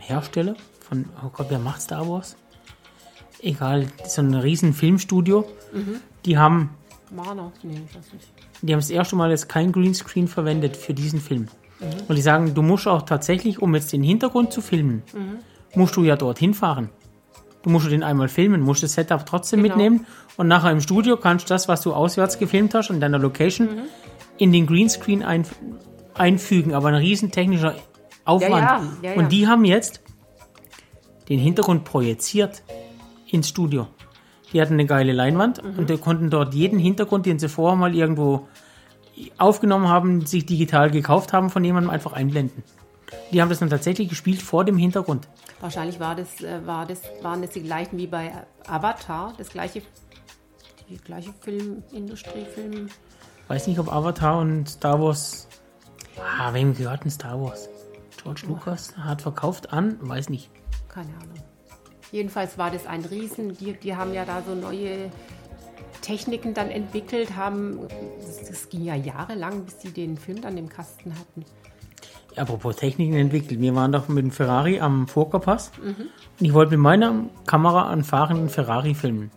Hersteller, 0.06 0.54
von, 0.88 1.06
oh 1.24 1.28
Gott, 1.32 1.46
wer 1.50 1.58
macht 1.58 1.82
Star 1.82 2.08
Wars? 2.08 2.36
Egal, 3.42 3.86
so 4.06 4.22
ein 4.22 4.34
riesen 4.34 4.72
Filmstudio. 4.72 5.44
Die 6.24 6.38
haben 6.38 6.70
Marner? 7.14 7.52
Nee, 7.62 7.82
ich 7.88 7.94
weiß 7.96 8.12
nicht. 8.14 8.26
die 8.62 8.72
haben 8.72 8.80
das 8.80 8.90
erste 8.90 9.14
Mal 9.16 9.30
jetzt 9.30 9.48
kein 9.48 9.72
Greenscreen 9.72 10.26
verwendet 10.28 10.76
für 10.76 10.94
diesen 10.94 11.20
Film. 11.20 11.48
Und 12.08 12.16
die 12.16 12.22
sagen, 12.22 12.54
du 12.54 12.62
musst 12.62 12.88
auch 12.88 13.02
tatsächlich, 13.02 13.60
um 13.60 13.74
jetzt 13.74 13.92
den 13.92 14.02
Hintergrund 14.02 14.52
zu 14.52 14.62
filmen, 14.62 15.02
musst 15.74 15.94
du 15.96 16.04
ja 16.04 16.16
dorthin 16.16 16.54
fahren. 16.54 16.88
Du 17.62 17.70
musst 17.70 17.90
den 17.90 18.02
einmal 18.02 18.28
filmen, 18.28 18.62
musst 18.62 18.82
das 18.82 18.94
Setup 18.94 19.26
trotzdem 19.26 19.62
Genau. 19.62 19.74
mitnehmen 19.76 20.06
und 20.36 20.48
nachher 20.48 20.70
im 20.70 20.80
Studio 20.80 21.16
kannst 21.16 21.44
du 21.46 21.48
das, 21.54 21.68
was 21.68 21.82
du 21.82 21.92
auswärts 21.92 22.38
gefilmt 22.38 22.74
hast 22.74 22.90
in 22.90 23.00
deiner 23.00 23.18
Location, 23.18 23.68
in 24.38 24.52
den 24.52 24.66
Greenscreen 24.66 25.22
ein, 25.22 25.44
einfügen. 26.14 26.74
Aber 26.74 26.88
ein 26.88 26.94
riesen 26.94 27.30
technischer 27.32 27.74
Aufwand. 28.26 28.52
Ja, 29.02 29.10
ja. 29.10 29.16
Und 29.16 29.30
die 29.32 29.46
haben 29.46 29.64
jetzt 29.64 30.00
den 31.28 31.38
Hintergrund 31.40 31.84
projiziert 31.84 32.62
ins 33.30 33.48
Studio. 33.48 33.86
Die 34.52 34.60
hatten 34.60 34.74
eine 34.74 34.86
geile 34.86 35.12
Leinwand 35.12 35.62
Mhm. 35.62 35.78
und 35.78 35.90
die 35.90 35.96
konnten 35.98 36.30
dort 36.30 36.54
jeden 36.54 36.78
Hintergrund, 36.78 37.26
den 37.26 37.38
sie 37.38 37.48
vorher 37.48 37.76
mal 37.76 37.94
irgendwo 37.94 38.46
aufgenommen 39.38 39.88
haben, 39.88 40.26
sich 40.26 40.44
digital 40.46 40.90
gekauft 40.90 41.32
haben, 41.32 41.50
von 41.50 41.64
jemandem 41.64 41.90
einfach 41.90 42.12
einblenden. 42.12 42.62
Die 43.32 43.40
haben 43.40 43.48
das 43.48 43.60
dann 43.60 43.70
tatsächlich 43.70 44.08
gespielt 44.08 44.42
vor 44.42 44.64
dem 44.64 44.76
Hintergrund. 44.76 45.28
Wahrscheinlich 45.60 45.98
war 45.98 46.14
das, 46.14 46.40
äh, 46.42 46.64
war 46.66 46.86
das, 46.86 47.00
waren 47.22 47.40
das 47.42 47.50
die 47.52 47.62
gleichen 47.62 47.96
wie 47.98 48.06
bei 48.06 48.32
Avatar, 48.66 49.32
das 49.38 49.48
gleiche, 49.48 49.82
die 50.88 50.96
gleiche 50.98 51.32
Filmindustrie, 51.40 52.44
Film. 52.54 52.88
Weiß 53.48 53.66
nicht, 53.68 53.78
ob 53.78 53.90
Avatar 53.92 54.38
und 54.38 54.68
Star 54.68 55.00
Wars. 55.00 55.48
Ah, 56.38 56.52
wem 56.52 56.74
gehört 56.74 57.04
denn 57.04 57.10
Star 57.10 57.40
Wars? 57.40 57.68
George 58.26 58.42
Lucas 58.48 58.96
hat 58.96 59.22
verkauft 59.22 59.72
an, 59.72 59.98
weiß 60.00 60.30
nicht. 60.30 60.50
Keine 60.88 61.10
Ahnung. 61.22 61.38
Jedenfalls 62.10 62.58
war 62.58 62.72
das 62.72 62.84
ein 62.86 63.04
Riesen, 63.04 63.56
die, 63.56 63.74
die 63.74 63.94
haben 63.94 64.12
ja 64.12 64.24
da 64.24 64.42
so 64.44 64.54
neue 64.54 65.10
Techniken 66.02 66.52
dann 66.52 66.70
entwickelt, 66.70 67.36
haben, 67.36 67.78
das, 68.18 68.48
das 68.48 68.68
ging 68.68 68.84
ja 68.84 68.96
jahrelang, 68.96 69.64
bis 69.64 69.80
sie 69.80 69.90
den 69.92 70.16
Film 70.16 70.40
dann 70.40 70.56
im 70.56 70.68
Kasten 70.68 71.12
hatten. 71.16 71.44
apropos 72.36 72.76
Techniken 72.76 73.14
entwickelt. 73.14 73.60
Wir 73.60 73.74
waren 73.76 73.92
doch 73.92 74.08
mit 74.08 74.24
dem 74.24 74.32
Ferrari 74.32 74.80
am 74.80 75.06
Furka-Pass 75.06 75.70
und 75.84 76.10
ich 76.44 76.52
wollte 76.52 76.72
mit 76.72 76.80
meiner 76.80 77.26
Kamera 77.46 77.88
einen 77.90 78.02
fahrenden 78.04 78.48
Ferrari 78.48 78.94
filmen. 78.94 79.30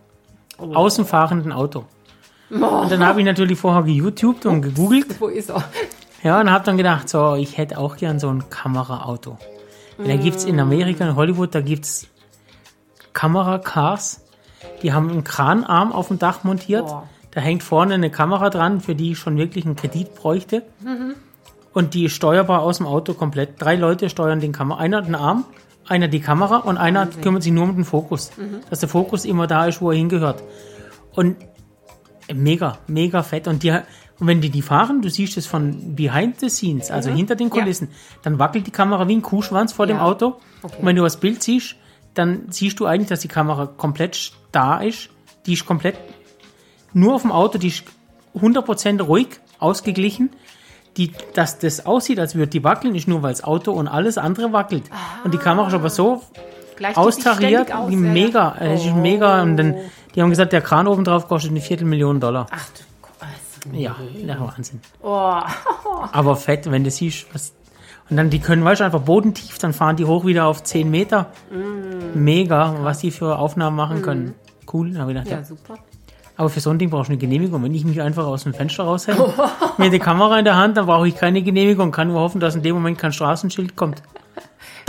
Aus 0.58 0.95
dem 0.95 1.06
fahrenden 1.06 1.52
Auto. 1.52 1.86
Und 2.49 2.91
dann 2.91 3.06
habe 3.06 3.19
ich 3.19 3.25
natürlich 3.25 3.60
vorher 3.60 3.84
geYouTubed 3.84 4.47
und 4.47 4.62
gegoogelt. 4.63 5.21
Wo 5.21 5.28
ist 5.28 5.49
er? 5.49 5.63
Ja, 6.24 6.40
und 6.40 6.52
habe 6.52 6.66
dann 6.66 6.78
gedacht, 6.78 7.10
so, 7.10 7.36
ich 7.36 7.58
hätte 7.58 7.78
auch 7.78 7.98
gern 7.98 8.20
so 8.20 8.30
ein 8.30 8.50
Kameraauto. 8.50 9.38
Da 9.98 10.16
gibt's 10.16 10.46
in 10.46 10.60
Amerika, 10.60 11.08
in 11.08 11.16
Hollywood, 11.16 11.54
da 11.54 11.62
gibt's 11.62 12.08
Kameracars. 13.14 14.22
Die 14.82 14.94
haben 14.94 15.10
einen 15.10 15.24
Kranarm 15.24 15.92
auf 15.92 16.08
dem 16.08 16.20
Dach 16.20 16.44
montiert. 16.44 16.86
Boah. 16.86 17.08
Da 17.32 17.42
hängt 17.42 17.64
vorne 17.64 17.94
eine 17.94 18.10
Kamera 18.10 18.50
dran, 18.50 18.82
für 18.82 18.96
die 18.96 19.12
ich 19.12 19.20
schon 19.20 19.38
wirklich 19.38 19.66
einen 19.66 19.76
Kredit 19.76 20.16
bräuchte. 20.16 20.64
Und 21.74 21.94
die 21.94 22.10
steuerbar 22.10 22.62
aus 22.62 22.78
dem 22.78 22.88
Auto 22.88 23.14
komplett. 23.14 23.62
Drei 23.62 23.76
Leute 23.76 24.10
steuern 24.10 24.40
den 24.40 24.52
Kamera. 24.52 24.80
Einer 24.80 24.98
hat 24.98 25.06
einen 25.06 25.16
Arm, 25.16 25.46
einer 25.88 26.08
die 26.08 26.22
Kamera 26.22 26.58
und 26.58 26.78
einer 26.78 27.08
kümmert 27.08 27.44
sich 27.44 27.52
nur 27.52 27.66
um 27.66 27.76
den 27.76 27.86
Fokus. 27.86 28.32
Dass 28.70 28.80
der 28.80 28.90
Fokus 28.90 29.26
immer 29.26 29.48
da 29.48 29.66
ist, 29.66 29.82
wo 29.82 29.92
er 29.92 29.98
hingehört. 29.98 30.44
Und 31.14 31.38
mega, 32.34 32.78
mega 32.88 33.22
fett. 33.22 33.48
Und, 33.48 33.64
die, 33.64 33.78
und 34.20 34.28
wenn 34.28 34.42
die 34.42 34.50
die 34.50 34.62
fahren, 34.62 35.02
du 35.02 35.10
siehst 35.10 35.38
es 35.38 35.48
von 35.48 35.96
behind 35.96 36.40
the 36.40 36.50
scenes, 36.50 36.92
also 36.92 37.10
hinter 37.10 37.36
den 37.36 37.50
Kulissen, 37.50 37.90
dann 38.22 38.38
wackelt 38.38 38.68
die 38.68 38.72
Kamera 38.72 39.08
wie 39.08 39.16
ein 39.16 39.22
Kuhschwanz 39.22 39.72
vor 39.72 39.88
dem 39.88 39.98
Ja. 39.98 40.04
Auto. 40.04 40.38
Okay. 40.62 40.76
Und 40.80 40.86
wenn 40.86 40.96
du 40.96 41.04
das 41.04 41.18
Bild 41.18 41.42
siehst, 41.42 41.76
dann 42.16 42.44
siehst 42.50 42.80
du 42.80 42.86
eigentlich, 42.86 43.08
dass 43.08 43.22
die 43.22 43.30
Kamera 43.30 43.66
komplett 43.66 44.34
da 44.52 44.80
ist. 44.82 45.10
Die 45.46 45.54
ist 45.54 45.66
komplett 45.66 45.96
nur 46.94 47.16
auf 47.16 47.22
dem 47.22 47.32
Auto, 47.32 47.58
die 47.58 47.70
ist 47.70 47.84
100% 48.36 49.02
ruhig, 49.02 49.28
ausgeglichen. 49.60 50.32
Die, 50.98 51.14
dass 51.34 51.60
das 51.60 51.86
aussieht, 51.86 52.20
als 52.20 52.36
würde 52.36 52.50
die 52.50 52.64
wackeln, 52.64 52.96
ist 52.96 53.08
nur, 53.08 53.22
weil 53.22 53.32
das 53.32 53.44
Auto 53.44 53.72
und 53.72 53.88
alles 53.88 54.18
andere 54.18 54.52
wackelt. 54.52 54.84
Und 55.24 55.34
die 55.34 55.38
Kamera 55.38 55.68
ist 55.68 55.74
aber 55.74 55.90
so 55.90 56.24
austariert, 56.96 57.72
aus, 57.74 57.90
wie 57.90 57.96
ja, 57.96 58.02
ja. 58.02 58.12
mega. 58.12 58.56
Es 58.60 58.86
ist 58.86 58.96
mega. 58.96 59.42
Und 59.44 59.56
dann, 59.56 59.76
die 60.14 60.22
haben 60.22 60.30
gesagt, 60.30 60.52
der 60.52 60.62
Kran 60.62 60.88
oben 60.88 61.06
drauf 61.06 61.28
kostet 61.28 61.52
eine 61.52 61.62
Viertelmillion 61.62 62.20
Dollar. 62.20 62.48
Ach 62.50 62.68
du. 62.78 62.88
Ja, 63.74 63.95
der 64.15 64.39
Wahnsinn. 64.39 64.82
Oh. 65.02 65.39
Aber 66.12 66.36
fett, 66.36 66.69
wenn 66.69 66.84
du 66.84 66.91
siehst, 66.91 67.28
was. 67.34 67.54
Und 68.10 68.17
dann, 68.17 68.30
die 68.30 68.39
können, 68.39 68.63
weißt 68.63 68.82
du, 68.82 68.86
einfach 68.86 69.02
bodentief, 69.02 69.60
dann 69.60 69.74
fahren 69.74 69.95
die 69.95 70.06
hoch 70.06 70.26
wieder 70.26 70.48
auf 70.48 70.63
10 70.63 70.89
Meter. 70.89 71.28
Mm. 71.52 72.24
Mega, 72.24 72.76
was 72.82 73.00
die 73.00 73.12
für 73.12 73.38
Aufnahmen 73.38 73.76
machen 73.76 74.02
können. 74.02 74.34
Cool, 74.72 74.98
habe 74.98 75.12
ich 75.12 75.17
gedacht. 75.17 75.32
Ja. 75.32 75.38
Ja, 75.38 75.43
super. 75.43 75.76
Aber 76.39 76.50
für 76.50 76.62
so 76.62 76.69
ein 76.69 76.80
Ding 76.80 76.89
brauchst 76.89 77.10
du 77.10 77.12
eine 77.12 77.19
Genehmigung. 77.19 77.62
Wenn 77.62 77.76
ich 77.76 77.84
mich 77.84 78.02
einfach 78.02 78.26
aus 78.26 78.43
dem 78.43 78.54
Fenster 78.54 78.86
raushänge, 78.86 79.34
mit 79.78 79.91
der 79.91 80.00
Kamera 80.00 80.39
in 80.39 80.45
der 80.45 80.56
Hand, 80.56 80.78
dann 80.78 80.86
brauche 80.86 81.08
ich 81.08 81.15
keine 81.15 81.43
Genehmigung. 81.43 81.91
Kann 81.91 82.08
nur 82.08 82.22
hoffen, 82.22 82.39
dass 82.39 82.56
in 82.56 82.63
dem 82.63 82.76
Moment 82.76 82.98
kein 82.98 83.12
Straßenschild 83.12 83.76
kommt. 83.76 84.02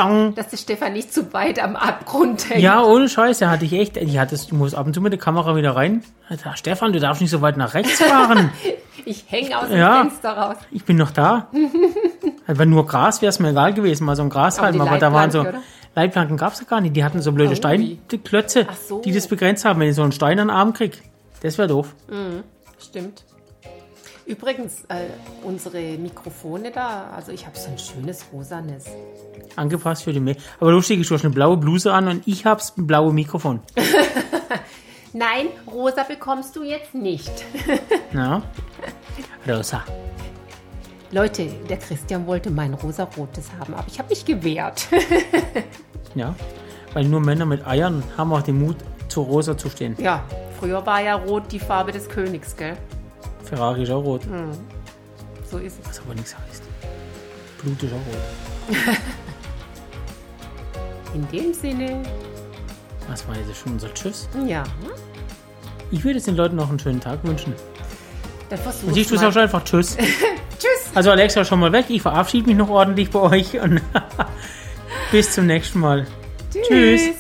Dang. 0.00 0.34
Dass 0.34 0.48
der 0.48 0.56
Stefan 0.56 0.92
nicht 0.94 1.12
zu 1.12 1.32
weit 1.32 1.58
am 1.62 1.76
Abgrund 1.76 2.48
hängt. 2.50 2.60
Ja, 2.62 2.82
ohne 2.82 3.08
Scheiß, 3.08 3.38
da 3.38 3.50
hatte 3.50 3.64
ich 3.64 3.72
echt, 3.72 3.96
ich 3.96 4.18
hatte, 4.18 4.36
du 4.48 4.54
musst 4.54 4.74
ab 4.74 4.86
und 4.86 4.94
zu 4.94 5.00
mit 5.00 5.12
der 5.12 5.20
Kamera 5.20 5.54
wieder 5.56 5.76
rein. 5.76 6.02
Alter, 6.28 6.56
Stefan, 6.56 6.92
du 6.92 7.00
darfst 7.00 7.20
nicht 7.20 7.30
so 7.30 7.40
weit 7.42 7.56
nach 7.56 7.74
rechts 7.74 8.00
fahren. 8.02 8.50
Ich 9.06 9.24
hänge 9.28 9.58
aus 9.58 9.68
dem 9.68 9.78
Ja. 9.78 10.02
Fenster 10.02 10.32
raus. 10.36 10.56
Ich 10.70 10.84
bin 10.84 10.98
noch 10.98 11.10
da. 11.10 11.48
Wenn 12.46 12.68
nur 12.68 12.86
Gras 12.86 13.22
wäre 13.22 13.30
es 13.30 13.38
mir 13.38 13.48
egal 13.48 13.72
gewesen, 13.72 14.04
mal 14.04 14.14
so 14.14 14.22
ein 14.22 14.28
Grashalm, 14.28 14.78
Aber 14.78 14.90
aber, 14.90 14.98
da 14.98 15.10
waren 15.10 15.30
so 15.30 15.38
Leitplanken, 15.38 15.62
Leitplanken 15.94 16.36
gab 16.36 16.52
es 16.52 16.60
ja 16.60 16.66
gar 16.66 16.82
nicht. 16.82 16.94
Die 16.94 17.02
hatten 17.02 17.22
so 17.22 17.32
blöde 17.32 17.52
Oh, 17.52 17.56
Steinklötze, 17.56 18.66
so. 18.86 19.00
die 19.00 19.12
das 19.12 19.26
begrenzt 19.26 19.64
haben. 19.64 19.80
Wenn 19.80 19.88
ich 19.88 19.96
so 19.96 20.02
einen 20.02 20.12
Stein 20.12 20.38
an 20.38 20.48
den 20.48 20.54
Arm 20.54 20.74
krieg, 20.74 21.00
das 21.42 21.56
wäre 21.56 21.66
doof. 21.68 21.94
Stimmt. 22.78 23.24
Übrigens, 24.30 24.84
äh, 24.88 25.06
unsere 25.42 25.98
Mikrofone 25.98 26.70
da, 26.70 27.10
also 27.16 27.32
ich 27.32 27.46
habe 27.46 27.58
so 27.58 27.68
ein 27.68 27.76
schönes 27.78 28.24
rosanes. 28.32 28.84
Angepasst 29.56 30.04
für 30.04 30.12
die 30.12 30.20
Me 30.20 30.36
Aber 30.60 30.70
lustig, 30.70 31.04
du 31.04 31.14
hast 31.14 31.24
eine 31.24 31.34
blaue 31.34 31.56
Bluse 31.56 31.92
an 31.92 32.06
und 32.06 32.28
ich 32.28 32.46
hab's 32.46 32.72
ein 32.78 32.86
blaues 32.86 33.12
Mikrofon. 33.12 33.58
Nein, 35.12 35.48
rosa 35.66 36.04
bekommst 36.04 36.54
du 36.54 36.62
jetzt 36.62 36.94
nicht. 36.94 37.32
Ja. 38.12 38.42
Rosa. 39.48 39.82
Leute, 41.10 41.46
der 41.68 41.78
Christian 41.78 42.26
wollte 42.26 42.50
mein 42.50 42.74
rosarotes 42.74 43.50
haben, 43.58 43.74
aber 43.74 43.86
ich 43.88 43.98
habe 43.98 44.08
mich 44.10 44.24
gewehrt. 44.24 44.86
Ja. 46.14 46.34
Weil 46.92 47.04
nur 47.04 47.20
Männer 47.20 47.46
mit 47.46 47.64
Eiern 47.66 48.02
haben 48.16 48.32
auch 48.32 48.42
den 48.42 48.58
Mut, 48.60 48.76
zu 49.08 49.22
rosa 49.22 49.56
zu 49.56 49.70
stehen. 49.70 49.96
ja, 49.98 50.24
früher 50.58 50.84
war 50.86 51.00
ja 51.02 51.14
rot 51.14 51.50
die 51.50 51.60
Farbe 51.60 51.90
des 51.92 52.08
Königs, 52.08 52.56
gell? 52.56 52.76
Ferrari 53.50 53.82
ist 53.82 53.90
auch 53.90 54.02
rot. 54.02 54.22
So 55.50 55.58
ist 55.58 55.78
es. 55.82 55.88
Was 55.88 56.00
aber 56.00 56.14
nichts 56.14 56.34
heißt. 56.36 56.62
Blut 57.60 57.82
ist 57.82 57.92
auch 57.92 57.96
rot. 57.96 58.86
In 61.14 61.28
dem 61.28 61.52
Sinne, 61.52 62.02
Was 63.08 63.26
war 63.26 63.34
jetzt 63.36 63.56
schon 63.58 63.72
unser 63.72 63.92
Tschüss? 63.92 64.28
ja, 64.46 64.62
Ich 65.90 66.04
würde 66.04 66.16
jetzt 66.18 66.28
den 66.28 66.36
Leuten 66.36 66.54
noch 66.56 66.68
einen 66.70 66.78
schönen 66.78 67.00
Tag 67.00 67.18
wünschen. 67.24 67.52
dann 68.48 68.58
Und 68.58 68.62
versuch's 68.62 68.94
siehst 68.94 69.10
du 69.10 69.16
es 69.16 69.20
mal. 69.22 69.28
auch 69.28 69.32
schon 69.32 69.42
einfach 69.42 69.64
Tschüss. 69.64 69.96
Tschüss. 69.96 70.90
Also 70.94 71.10
Alexa 71.10 71.44
schon 71.44 71.58
mal 71.58 71.72
weg. 71.72 71.86
Ich 71.88 72.02
verabschiede 72.02 72.46
mich 72.46 72.56
noch 72.56 72.68
ordentlich 72.68 73.10
bei 73.10 73.18
euch 73.20 73.58
und 73.60 73.80
bis 75.10 75.34
zum 75.34 75.46
nächsten 75.46 75.80
Mal. 75.80 76.06
Tschüss. 76.52 76.68
Tschüss. 76.68 77.19